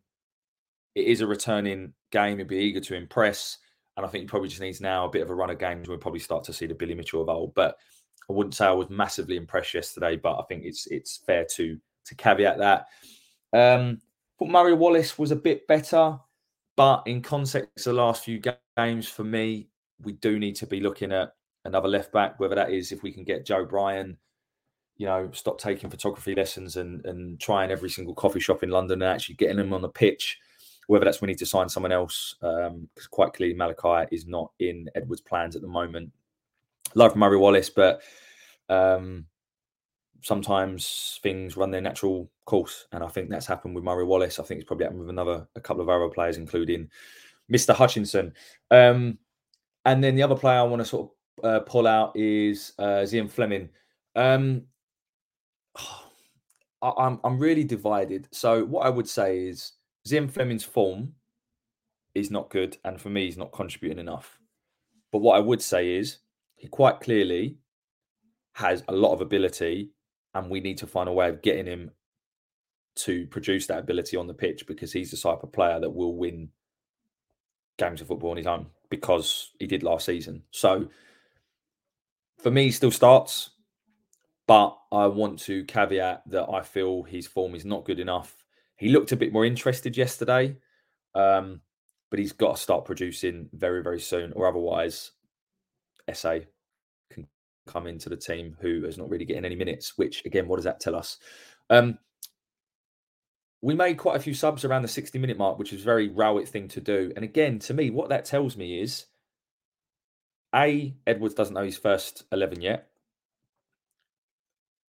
it 0.96 1.06
is 1.06 1.22
a 1.22 1.28
returning 1.28 1.94
game. 2.12 2.38
He'd 2.38 2.48
be 2.48 2.58
eager 2.58 2.80
to 2.82 2.96
impress. 2.96 3.58
And 3.98 4.06
I 4.06 4.10
think 4.10 4.24
he 4.24 4.28
probably 4.28 4.50
just 4.50 4.62
needs 4.62 4.82
now 4.82 5.06
a 5.06 5.10
bit 5.10 5.22
of 5.22 5.30
a 5.30 5.36
run 5.36 5.50
of 5.50 5.60
games. 5.60 5.88
We'll 5.88 5.98
probably 5.98 6.20
start 6.20 6.44
to 6.46 6.54
see 6.54 6.68
the 6.68 6.74
Billy 6.74 6.94
Mitchell 6.94 7.22
of 7.22 7.30
old. 7.30 7.54
But 7.54 7.78
I 8.30 8.34
wouldn't 8.34 8.56
say 8.56 8.66
I 8.66 8.72
was 8.72 8.90
massively 8.90 9.36
impressed 9.36 9.74
yesterday, 9.74 10.16
but 10.16 10.38
I 10.38 10.44
think 10.44 10.64
it's 10.66 10.88
it's 10.88 11.18
fair 11.26 11.46
to 11.56 11.78
to 12.06 12.16
caveat 12.16 12.58
that. 12.60 12.86
Um, 13.54 14.02
thought 14.38 14.50
Murray 14.50 14.74
Wallace 14.74 15.18
was 15.18 15.32
a 15.32 15.36
bit 15.36 15.68
better, 15.68 16.18
but 16.76 17.04
in 17.06 17.22
context 17.22 17.88
of 17.88 17.96
the 17.96 18.02
last 18.02 18.24
few 18.24 18.42
games, 18.78 19.08
for 19.08 19.24
me, 19.24 19.68
we 20.04 20.14
do 20.14 20.40
need 20.40 20.56
to 20.56 20.68
be 20.68 20.80
looking 20.80 21.12
at 21.12 21.34
another 21.66 21.88
left 21.88 22.12
back, 22.12 22.40
whether 22.40 22.56
that 22.56 22.72
is 22.72 22.92
if 22.92 23.04
we 23.04 23.12
can 23.12 23.24
get 23.24 23.46
Joe 23.46 23.66
Bryan, 23.66 24.18
you 24.98 25.06
know, 25.06 25.30
stop 25.34 25.60
taking 25.60 25.90
photography 25.90 26.36
lessons 26.36 26.78
and 26.78 27.06
and 27.06 27.40
trying 27.40 27.72
every 27.72 27.90
single 27.90 28.14
coffee 28.14 28.40
shop 28.40 28.64
in 28.64 28.70
London 28.70 29.02
and 29.02 29.12
actually 29.12 29.36
getting 29.36 29.60
him 29.60 29.74
on 29.74 29.82
the 29.82 29.90
pitch. 29.90 30.38
Whether 30.88 31.06
that's 31.06 31.22
we 31.22 31.28
need 31.28 31.38
to 31.38 31.46
sign 31.46 31.70
someone 31.70 31.92
else, 31.92 32.36
because 32.40 32.72
um, 32.72 32.90
quite 33.12 33.34
clearly 33.34 33.54
Malachi 33.54 34.08
is 34.12 34.26
not 34.26 34.52
in 34.60 34.90
Edwards' 34.96 35.22
plans 35.22 35.56
at 35.56 35.62
the 35.62 35.68
moment. 35.68 36.12
Love 36.96 37.16
Murray 37.16 37.38
Wallace, 37.38 37.70
but 37.70 38.02
um, 38.70 39.26
sometimes 40.22 41.20
things 41.24 41.58
run 41.58 41.72
their 41.72 41.82
natural 41.82 42.30
course, 42.46 42.88
and 42.92 43.04
I 43.04 43.08
think 43.08 43.30
that's 43.30 43.46
happened 43.46 43.76
with 43.76 43.84
Murray 43.84 44.06
Wallace. 44.06 44.40
I 44.40 44.44
think 44.44 44.60
it's 44.60 44.68
probably 44.68 44.86
happened 44.86 45.02
with 45.02 45.10
another 45.10 45.48
a 45.56 45.62
couple 45.62 45.82
of 45.82 45.90
other 45.90 46.10
players, 46.10 46.38
including 46.38 46.90
Mr. 47.52 47.74
Hutchinson. 47.74 48.34
Um, 48.72 49.18
and 49.86 50.04
then 50.04 50.16
the 50.16 50.24
other 50.24 50.36
player 50.36 50.60
I 50.60 50.64
want 50.64 50.82
to 50.82 50.86
sort 50.86 51.10
of 51.40 51.46
uh, 51.46 51.60
pull 51.62 51.88
out 51.88 52.16
is 52.16 52.74
uh, 52.80 53.04
Zian 53.04 53.30
Flemming. 53.30 53.70
Um, 54.16 54.64
I, 56.82 56.92
I'm 56.98 57.20
I'm 57.24 57.38
really 57.38 57.64
divided. 57.64 58.28
So 58.32 58.66
what 58.66 58.86
I 58.86 58.90
would 58.90 59.08
say 59.08 59.48
is 59.48 59.74
Zian 60.08 60.30
Flemming's 60.30 60.64
form 60.64 61.14
is 62.16 62.32
not 62.32 62.50
good, 62.50 62.78
and 62.84 63.00
for 63.00 63.10
me, 63.10 63.26
he's 63.26 63.38
not 63.38 63.52
contributing 63.52 64.00
enough. 64.00 64.40
But 65.12 65.20
what 65.20 65.38
I 65.38 65.40
would 65.40 65.62
say 65.62 65.96
is 65.96 66.20
he 66.56 66.68
quite 66.68 67.00
clearly 67.00 67.58
has 68.54 68.84
a 68.88 68.94
lot 68.94 69.14
of 69.14 69.22
ability, 69.22 69.90
and 70.34 70.50
we 70.50 70.60
need 70.60 70.78
to 70.78 70.88
find 70.88 71.10
a 71.10 71.14
way 71.14 71.30
of 71.30 71.42
getting 71.42 71.66
him 71.66 71.92
to 72.96 73.26
produce 73.28 73.68
that 73.68 73.80
ability 73.80 74.18
on 74.18 74.28
the 74.28 74.34
pitch 74.34 74.68
because 74.68 74.92
he's 74.92 75.12
the 75.12 75.18
type 75.18 75.44
of 75.44 75.52
player 75.52 75.80
that 75.80 75.90
will 75.90 76.16
win 76.16 76.50
games 77.78 78.02
of 78.02 78.08
football 78.08 78.32
on 78.32 78.38
his 78.38 78.48
own 78.48 78.68
because 78.90 79.52
he 79.60 79.68
did 79.68 79.84
last 79.84 80.06
season. 80.06 80.44
So 80.52 80.90
for 82.40 82.52
me, 82.52 82.66
he 82.66 82.72
still 82.72 82.92
starts, 82.92 83.52
but 84.48 84.78
I 84.92 85.08
want 85.08 85.40
to 85.42 85.64
caveat 85.66 86.24
that 86.28 86.50
I 86.50 86.62
feel 86.62 87.04
his 87.04 87.28
form 87.28 87.56
is 87.56 87.66
not 87.66 87.86
good 87.86 88.00
enough. 88.00 88.44
He 88.76 88.90
looked 88.90 89.12
a 89.12 89.18
bit 89.18 89.34
more 89.34 89.46
interested 89.46 89.96
yesterday, 89.96 90.58
um, 91.16 91.62
but 92.10 92.20
he's 92.20 92.32
got 92.32 92.56
to 92.56 92.62
start 92.62 92.86
producing 92.86 93.50
very, 93.54 93.84
very 93.84 94.00
soon, 94.00 94.34
or 94.34 94.48
otherwise, 94.48 95.12
SA 96.14 96.40
come 97.70 97.88
into 97.88 98.10
the 98.10 98.18
team 98.18 98.58
who 98.60 98.86
is 98.86 98.98
not 98.98 99.10
really 99.10 99.26
getting 99.26 99.46
any 99.46 99.56
minutes. 99.56 99.98
Which, 99.98 100.26
again, 100.26 100.48
what 100.48 100.58
does 100.58 100.66
that 100.66 100.80
tell 100.80 100.96
us? 100.96 101.18
Um, 101.70 101.98
we 103.62 103.76
made 103.76 103.98
quite 103.98 104.16
a 104.16 104.22
few 104.22 104.34
subs 104.34 104.64
around 104.64 104.84
the 104.84 104.88
60 104.88 105.20
minute 105.20 105.38
mark, 105.38 105.60
which 105.60 105.74
is 105.74 105.82
a 105.82 105.86
very 105.86 106.10
Rowett 106.10 106.48
thing 106.48 106.68
to 106.70 106.82
do. 106.82 107.12
And 107.16 107.26
again, 107.26 107.60
to 107.60 107.74
me, 107.74 107.90
what 107.90 108.10
that 108.10 108.26
tells 108.26 108.56
me 108.56 108.82
is 108.82 109.06
A, 110.56 110.96
Edwards 111.06 111.36
doesn't 111.36 111.54
know 111.54 111.64
his 111.64 111.78
first 111.78 112.24
11 112.32 112.62
yet. 112.62 112.88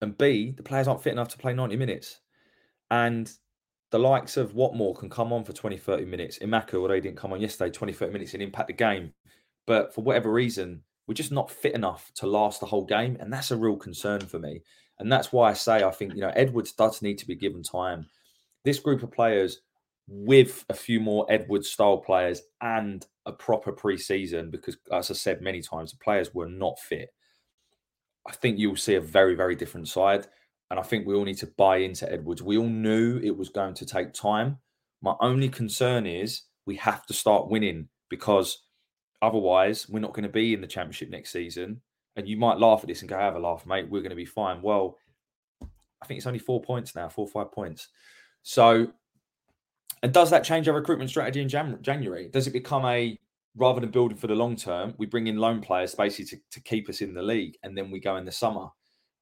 And 0.02 0.18
B, 0.18 0.52
the 0.52 0.64
players 0.64 0.88
aren't 0.88 1.04
fit 1.04 1.14
enough 1.14 1.30
to 1.30 1.38
play 1.38 1.54
90 1.54 1.76
minutes. 1.76 2.20
And 2.90 3.32
the 3.92 4.00
likes 4.00 4.38
of 4.38 4.54
Watmore 4.54 4.98
can 4.98 5.10
come 5.10 5.34
on 5.34 5.44
for 5.44 5.54
20, 5.54 5.78
30 5.78 6.06
minutes. 6.06 6.40
Emakhu, 6.40 6.76
although 6.76 6.96
he 6.96 7.02
didn't 7.02 7.18
come 7.18 7.34
on 7.34 7.42
yesterday, 7.42 7.72
20, 7.72 7.94
30 7.94 8.14
minutes 8.14 8.34
and 8.34 8.42
impact 8.42 8.68
the 8.68 8.74
game. 8.74 9.14
But 9.68 9.94
for 9.94 10.02
whatever 10.02 10.32
reason, 10.32 10.84
we're 11.12 11.16
just 11.16 11.34
not 11.34 11.52
fit 11.52 11.76
enough 11.76 12.10
to 12.16 12.26
last 12.26 12.62
the 12.62 12.66
whole 12.66 12.86
game. 12.86 13.18
And 13.20 13.34
that's 13.34 13.52
a 13.52 13.58
real 13.58 13.76
concern 13.76 14.22
for 14.22 14.40
me. 14.40 14.62
And 14.98 15.12
that's 15.12 15.34
why 15.34 15.50
I 15.50 15.54
say 15.54 15.84
I 15.84 15.92
think, 15.92 16.14
you 16.14 16.22
know, 16.22 16.32
Edwards 16.38 16.72
does 16.72 17.02
need 17.02 17.18
to 17.18 17.28
be 17.28 17.36
given 17.36 17.64
time. 17.64 18.06
This 18.64 18.80
group 18.80 19.04
of 19.04 19.12
players 19.12 19.60
with 20.08 20.64
a 20.70 20.74
few 20.74 21.02
more 21.02 21.26
Edwards 21.28 21.70
style 21.70 21.98
players 21.98 22.44
and 22.62 23.06
a 23.26 23.34
proper 23.34 23.74
pre-season, 23.74 24.52
because 24.52 24.78
as 24.90 25.12
I 25.12 25.16
said 25.16 25.42
many 25.42 25.62
times, 25.62 25.92
the 25.92 25.98
players 25.98 26.34
were 26.34 26.48
not 26.48 26.80
fit. 26.80 27.10
I 28.26 28.32
think 28.32 28.58
you'll 28.58 28.78
see 28.78 28.96
a 28.96 29.02
very, 29.02 29.36
very 29.36 29.58
different 29.58 29.90
side. 29.90 30.28
And 30.70 30.80
I 30.80 30.84
think 30.84 31.06
we 31.06 31.14
all 31.14 31.26
need 31.26 31.40
to 31.40 31.52
buy 31.58 31.80
into 31.80 32.10
Edwards. 32.10 32.42
We 32.42 32.58
all 32.58 32.70
knew 32.70 33.20
it 33.22 33.36
was 33.36 33.50
going 33.50 33.74
to 33.74 33.86
take 33.86 34.14
time. 34.14 34.60
My 35.02 35.16
only 35.20 35.50
concern 35.50 36.08
is 36.08 36.44
we 36.66 36.78
have 36.78 37.06
to 37.08 37.14
start 37.14 37.50
winning 37.50 37.90
because 38.10 38.60
otherwise 39.22 39.88
we're 39.90 40.00
not 40.00 40.14
going 40.14 40.24
to 40.24 40.30
be 40.30 40.54
in 40.54 40.62
the 40.62 40.68
championship 40.68 41.10
next 41.10 41.32
season. 41.32 41.82
And 42.16 42.28
you 42.28 42.38
might 42.38 42.58
laugh 42.58 42.82
at 42.82 42.88
this 42.88 43.02
and 43.02 43.10
go, 43.10 43.18
have 43.18 43.36
a 43.36 43.40
laugh, 43.40 43.66
mate. 43.66 43.90
We're 43.90 44.02
going 44.02 44.10
to 44.10 44.16
be 44.16 44.26
fine. 44.26 44.62
Well, 44.62 44.98
I 45.62 46.06
think 46.06 46.18
it's 46.18 46.28
only 46.28 46.40
four 46.40 46.62
points 46.62 46.94
now, 46.96 47.08
four, 47.08 47.26
or 47.26 47.30
five 47.30 47.54
points. 47.54 47.88
So, 48.44 48.88
and 50.04 50.12
does 50.12 50.30
that 50.32 50.44
change 50.44 50.68
our 50.68 50.76
recruitment 50.76 51.10
strategy 51.10 51.42
in 51.42 51.48
Jan- 51.48 51.80
January? 51.82 52.28
Does 52.28 52.48
it 52.48 52.52
become 52.52 52.86
a 52.86 53.18
rather 53.56 53.82
than 53.82 53.92
building 53.92 54.18
for 54.18 54.28
the 54.28 54.36
long 54.36 54.56
term, 54.56 54.94
we 54.98 55.06
bring 55.06 55.28
in 55.28 55.38
loan 55.38 55.62
players 55.62 55.96
basically 55.96 56.26
to, 56.26 56.44
to 56.52 56.62
keep 56.62 56.90
us 56.90 57.02
in 57.02 57.14
the 57.14 57.22
league, 57.22 57.58
and 57.64 57.78
then 57.78 57.92
we 57.92 58.00
go 58.00 58.18
in 58.18 58.26
the 58.26 58.32
summer. 58.32 58.68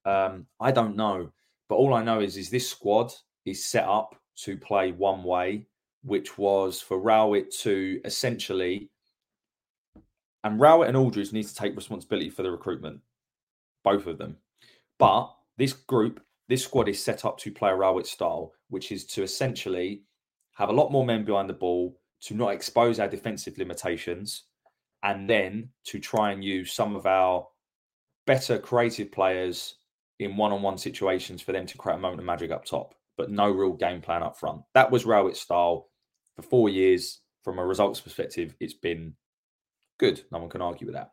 Um, 0.05 0.45
I 0.59 0.71
don't 0.71 0.95
know, 0.95 1.31
but 1.67 1.75
all 1.75 1.93
I 1.93 2.03
know 2.03 2.19
is 2.19 2.37
is 2.37 2.49
this 2.49 2.69
squad 2.69 3.11
is 3.45 3.65
set 3.65 3.85
up 3.85 4.15
to 4.43 4.57
play 4.57 4.91
one 4.91 5.23
way, 5.23 5.65
which 6.03 6.37
was 6.37 6.81
for 6.81 6.99
Rowett 6.99 7.51
to 7.59 7.99
essentially, 8.05 8.89
and 10.43 10.59
Rowett 10.59 10.87
and 10.87 10.97
Aldridge 10.97 11.33
need 11.33 11.47
to 11.47 11.55
take 11.55 11.75
responsibility 11.75 12.29
for 12.29 12.43
the 12.43 12.51
recruitment, 12.51 13.01
both 13.83 14.07
of 14.07 14.17
them. 14.17 14.37
But 14.97 15.33
this 15.57 15.73
group, 15.73 16.21
this 16.47 16.63
squad 16.63 16.87
is 16.89 17.03
set 17.03 17.25
up 17.25 17.37
to 17.39 17.51
play 17.51 17.69
a 17.69 17.75
Rowett 17.75 18.07
style, 18.07 18.53
which 18.69 18.91
is 18.91 19.05
to 19.07 19.23
essentially 19.23 20.03
have 20.53 20.69
a 20.69 20.73
lot 20.73 20.91
more 20.91 21.05
men 21.05 21.23
behind 21.23 21.49
the 21.49 21.53
ball, 21.53 21.99
to 22.21 22.33
not 22.33 22.49
expose 22.49 22.99
our 22.99 23.07
defensive 23.07 23.57
limitations 23.57 24.43
and 25.03 25.29
then 25.29 25.69
to 25.85 25.99
try 25.99 26.31
and 26.31 26.43
use 26.43 26.73
some 26.73 26.95
of 26.95 27.05
our 27.05 27.47
better 28.27 28.59
creative 28.59 29.11
players 29.11 29.75
in 30.19 30.35
one-on-one 30.35 30.77
situations 30.77 31.41
for 31.41 31.53
them 31.53 31.65
to 31.65 31.77
create 31.77 31.95
a 31.95 31.99
moment 31.99 32.19
of 32.19 32.25
magic 32.25 32.51
up 32.51 32.65
top, 32.65 32.93
but 33.17 33.31
no 33.31 33.49
real 33.49 33.71
game 33.71 34.01
plan 34.01 34.21
up 34.21 34.37
front. 34.37 34.61
That 34.73 34.91
was 34.91 35.05
Rowett's 35.05 35.39
style 35.39 35.89
for 36.35 36.41
four 36.41 36.69
years. 36.69 37.21
From 37.45 37.57
a 37.57 37.65
results 37.65 38.01
perspective, 38.01 38.53
it's 38.59 38.73
been 38.73 39.13
good. 39.99 40.23
No 40.31 40.39
one 40.39 40.49
can 40.49 40.61
argue 40.61 40.87
with 40.87 40.95
that. 40.95 41.11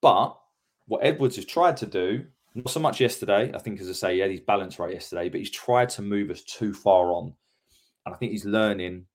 But 0.00 0.38
what 0.86 1.04
Edwards 1.04 1.36
has 1.36 1.44
tried 1.44 1.76
to 1.78 1.86
do, 1.86 2.24
not 2.54 2.70
so 2.70 2.80
much 2.80 3.00
yesterday, 3.00 3.50
I 3.54 3.58
think, 3.58 3.80
as 3.80 3.88
I 3.88 3.92
say, 3.92 4.14
he 4.14 4.20
had 4.20 4.30
his 4.30 4.40
balance 4.40 4.78
right 4.78 4.92
yesterday, 4.92 5.28
but 5.28 5.40
he's 5.40 5.50
tried 5.50 5.88
to 5.90 6.02
move 6.02 6.30
us 6.30 6.42
too 6.42 6.72
far 6.72 7.12
on. 7.12 7.34
And 8.06 8.14
I 8.14 8.18
think 8.18 8.32
he's 8.32 8.44
learning 8.44 9.06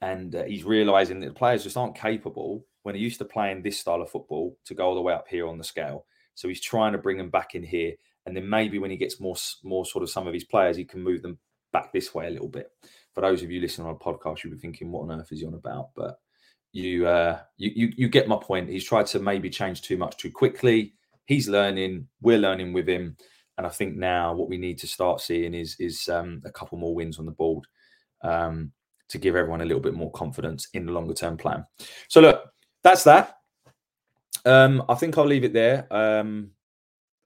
and 0.00 0.34
uh, 0.34 0.44
he's 0.44 0.64
realizing 0.64 1.20
that 1.20 1.26
the 1.26 1.34
players 1.34 1.64
just 1.64 1.76
aren't 1.76 1.94
capable 1.94 2.66
when 2.82 2.94
they're 2.94 3.02
used 3.02 3.18
to 3.18 3.24
playing 3.24 3.62
this 3.62 3.78
style 3.78 4.02
of 4.02 4.10
football 4.10 4.58
to 4.66 4.74
go 4.74 4.86
all 4.86 4.94
the 4.94 5.00
way 5.00 5.14
up 5.14 5.26
here 5.28 5.48
on 5.48 5.58
the 5.58 5.64
scale. 5.64 6.06
So 6.34 6.48
he's 6.48 6.60
trying 6.60 6.92
to 6.92 6.98
bring 6.98 7.16
them 7.16 7.30
back 7.30 7.54
in 7.54 7.62
here, 7.62 7.94
and 8.26 8.36
then 8.36 8.48
maybe 8.48 8.78
when 8.78 8.90
he 8.90 8.96
gets 8.96 9.20
more 9.20 9.36
more 9.62 9.86
sort 9.86 10.02
of 10.02 10.10
some 10.10 10.26
of 10.26 10.34
his 10.34 10.44
players, 10.44 10.76
he 10.76 10.84
can 10.84 11.02
move 11.02 11.22
them 11.22 11.38
back 11.72 11.92
this 11.92 12.14
way 12.14 12.26
a 12.26 12.30
little 12.30 12.48
bit. 12.48 12.70
For 13.14 13.20
those 13.20 13.42
of 13.42 13.50
you 13.50 13.60
listening 13.60 13.86
on 13.86 13.94
a 13.94 13.98
podcast, 13.98 14.42
you'll 14.42 14.52
be 14.52 14.58
thinking, 14.58 14.90
"What 14.90 15.02
on 15.02 15.18
earth 15.18 15.32
is 15.32 15.40
he 15.40 15.46
on 15.46 15.54
about?" 15.54 15.90
But 15.94 16.18
you, 16.74 17.06
uh, 17.06 17.38
you, 17.56 17.70
you, 17.74 17.92
you 17.96 18.08
get 18.08 18.26
my 18.26 18.36
point. 18.36 18.68
He's 18.68 18.84
tried 18.84 19.06
to 19.06 19.20
maybe 19.20 19.48
change 19.48 19.82
too 19.82 19.96
much 19.96 20.16
too 20.16 20.30
quickly. 20.30 20.94
He's 21.26 21.48
learning. 21.48 22.08
We're 22.20 22.38
learning 22.38 22.72
with 22.72 22.88
him, 22.88 23.16
and 23.56 23.66
I 23.66 23.70
think 23.70 23.96
now 23.96 24.34
what 24.34 24.48
we 24.48 24.58
need 24.58 24.78
to 24.80 24.86
start 24.88 25.20
seeing 25.20 25.54
is 25.54 25.76
is 25.78 26.08
um, 26.08 26.42
a 26.44 26.50
couple 26.50 26.76
more 26.76 26.94
wins 26.94 27.18
on 27.18 27.26
the 27.26 27.32
board. 27.32 27.64
Um, 28.22 28.72
to 29.08 29.18
give 29.18 29.36
everyone 29.36 29.60
a 29.60 29.64
little 29.64 29.82
bit 29.82 29.94
more 29.94 30.10
confidence 30.12 30.68
in 30.72 30.86
the 30.86 30.92
longer 30.92 31.14
term 31.14 31.36
plan. 31.36 31.64
So 32.08 32.20
look, 32.20 32.42
that's 32.82 33.04
that. 33.04 33.36
Um, 34.44 34.82
I 34.88 34.94
think 34.94 35.16
I'll 35.16 35.26
leave 35.26 35.44
it 35.44 35.52
there. 35.52 35.86
Um, 35.90 36.50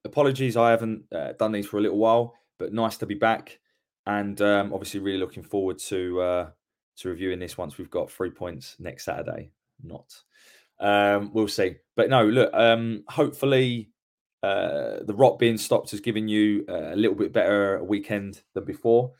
apologies, 0.05 0.57
I 0.57 0.71
haven't 0.71 1.05
uh, 1.15 1.33
done 1.39 1.53
these 1.53 1.67
for 1.67 1.79
a 1.79 1.81
little 1.81 1.99
while, 1.99 2.35
but 2.59 2.73
nice 2.73 2.97
to 2.99 3.07
be 3.07 3.15
back, 3.15 3.59
and 4.07 4.41
um, 4.43 4.73
obviously 4.73 5.01
really 5.01 5.19
looking 5.19 5.43
forward 5.43 5.79
to 5.79 6.21
uh, 6.21 6.51
to 6.99 7.09
reviewing 7.09 7.39
this 7.39 7.59
once 7.59 7.79
we've 7.79 7.91
got 7.91 8.11
three 8.11 8.31
points 8.31 8.77
next 8.79 9.05
Saturday. 9.05 9.51
Not, 9.83 10.15
um, 10.81 11.31
we'll 11.33 11.49
see. 11.49 11.77
But 11.97 12.11
no, 12.11 12.25
look, 12.27 12.51
um, 12.55 13.05
hopefully. 13.09 13.91
Uh, 14.41 15.03
the 15.03 15.15
rot 15.17 15.37
being 15.37 15.59
stopped 15.59 15.91
has 15.91 15.99
given 15.99 16.29
you 16.29 16.65
a 16.69 16.95
little 16.95 17.17
bit 17.17 17.33
better 17.33 17.83
weekend 17.83 18.41
than 18.55 18.65
before. 18.65 19.11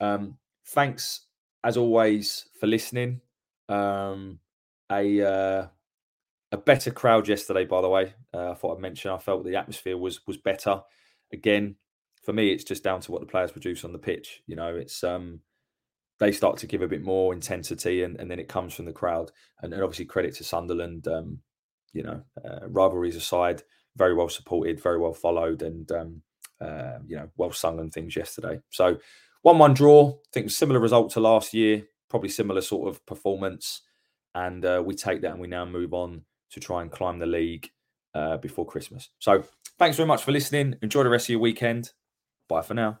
Um, 0.00 0.36
thanks 0.66 1.22
as 1.66 1.76
always, 1.76 2.48
for 2.60 2.68
listening. 2.68 3.20
Um, 3.68 4.38
a 4.90 5.20
uh, 5.20 5.66
a 6.52 6.56
better 6.56 6.92
crowd 6.92 7.26
yesterday, 7.26 7.64
by 7.64 7.80
the 7.80 7.88
way. 7.88 8.14
Uh, 8.32 8.52
I 8.52 8.54
thought 8.54 8.76
I'd 8.76 8.80
mention. 8.80 9.10
I 9.10 9.18
felt 9.18 9.44
the 9.44 9.56
atmosphere 9.56 9.98
was 9.98 10.24
was 10.28 10.36
better. 10.36 10.80
Again, 11.32 11.74
for 12.22 12.32
me, 12.32 12.50
it's 12.52 12.62
just 12.62 12.84
down 12.84 13.00
to 13.00 13.10
what 13.10 13.20
the 13.20 13.26
players 13.26 13.50
produce 13.50 13.84
on 13.84 13.92
the 13.92 13.98
pitch. 13.98 14.42
You 14.46 14.54
know, 14.54 14.76
it's 14.76 15.02
um, 15.02 15.40
they 16.18 16.32
start 16.32 16.56
to 16.58 16.66
give 16.66 16.82
a 16.82 16.88
bit 16.88 17.02
more 17.02 17.32
intensity, 17.32 18.02
and, 18.02 18.18
and 18.18 18.30
then 18.30 18.38
it 18.38 18.48
comes 18.48 18.74
from 18.74 18.86
the 18.86 18.92
crowd. 18.92 19.30
And, 19.62 19.72
and 19.72 19.82
obviously, 19.82 20.06
credit 20.06 20.34
to 20.36 20.44
Sunderland. 20.44 21.06
Um, 21.08 21.40
you 21.96 22.02
know, 22.02 22.22
uh, 22.44 22.68
rivalries 22.68 23.16
aside, 23.16 23.62
very 23.96 24.14
well 24.14 24.28
supported, 24.28 24.80
very 24.82 24.98
well 24.98 25.14
followed, 25.14 25.62
and 25.62 25.90
um, 25.90 26.22
uh, 26.60 26.98
you 27.06 27.16
know, 27.16 27.28
well 27.36 27.50
sung 27.52 27.80
and 27.80 27.92
things 27.92 28.14
yesterday. 28.14 28.60
So, 28.70 28.98
one-one 29.42 29.74
draw. 29.74 30.10
I 30.10 30.28
think 30.32 30.50
similar 30.50 30.78
result 30.78 31.10
to 31.12 31.20
last 31.20 31.54
year. 31.54 31.84
Probably 32.10 32.28
similar 32.28 32.60
sort 32.60 32.88
of 32.88 33.04
performance, 33.06 33.82
and 34.34 34.64
uh, 34.64 34.82
we 34.84 34.94
take 34.94 35.22
that 35.22 35.32
and 35.32 35.40
we 35.40 35.48
now 35.48 35.64
move 35.64 35.94
on 35.94 36.22
to 36.50 36.60
try 36.60 36.82
and 36.82 36.90
climb 36.92 37.18
the 37.18 37.26
league 37.26 37.70
uh, 38.14 38.36
before 38.36 38.66
Christmas. 38.66 39.08
So, 39.18 39.44
thanks 39.78 39.96
very 39.96 40.06
much 40.06 40.22
for 40.22 40.32
listening. 40.32 40.76
Enjoy 40.82 41.02
the 41.02 41.10
rest 41.10 41.26
of 41.26 41.30
your 41.30 41.40
weekend. 41.40 41.92
Bye 42.48 42.62
for 42.62 42.74
now. 42.74 43.00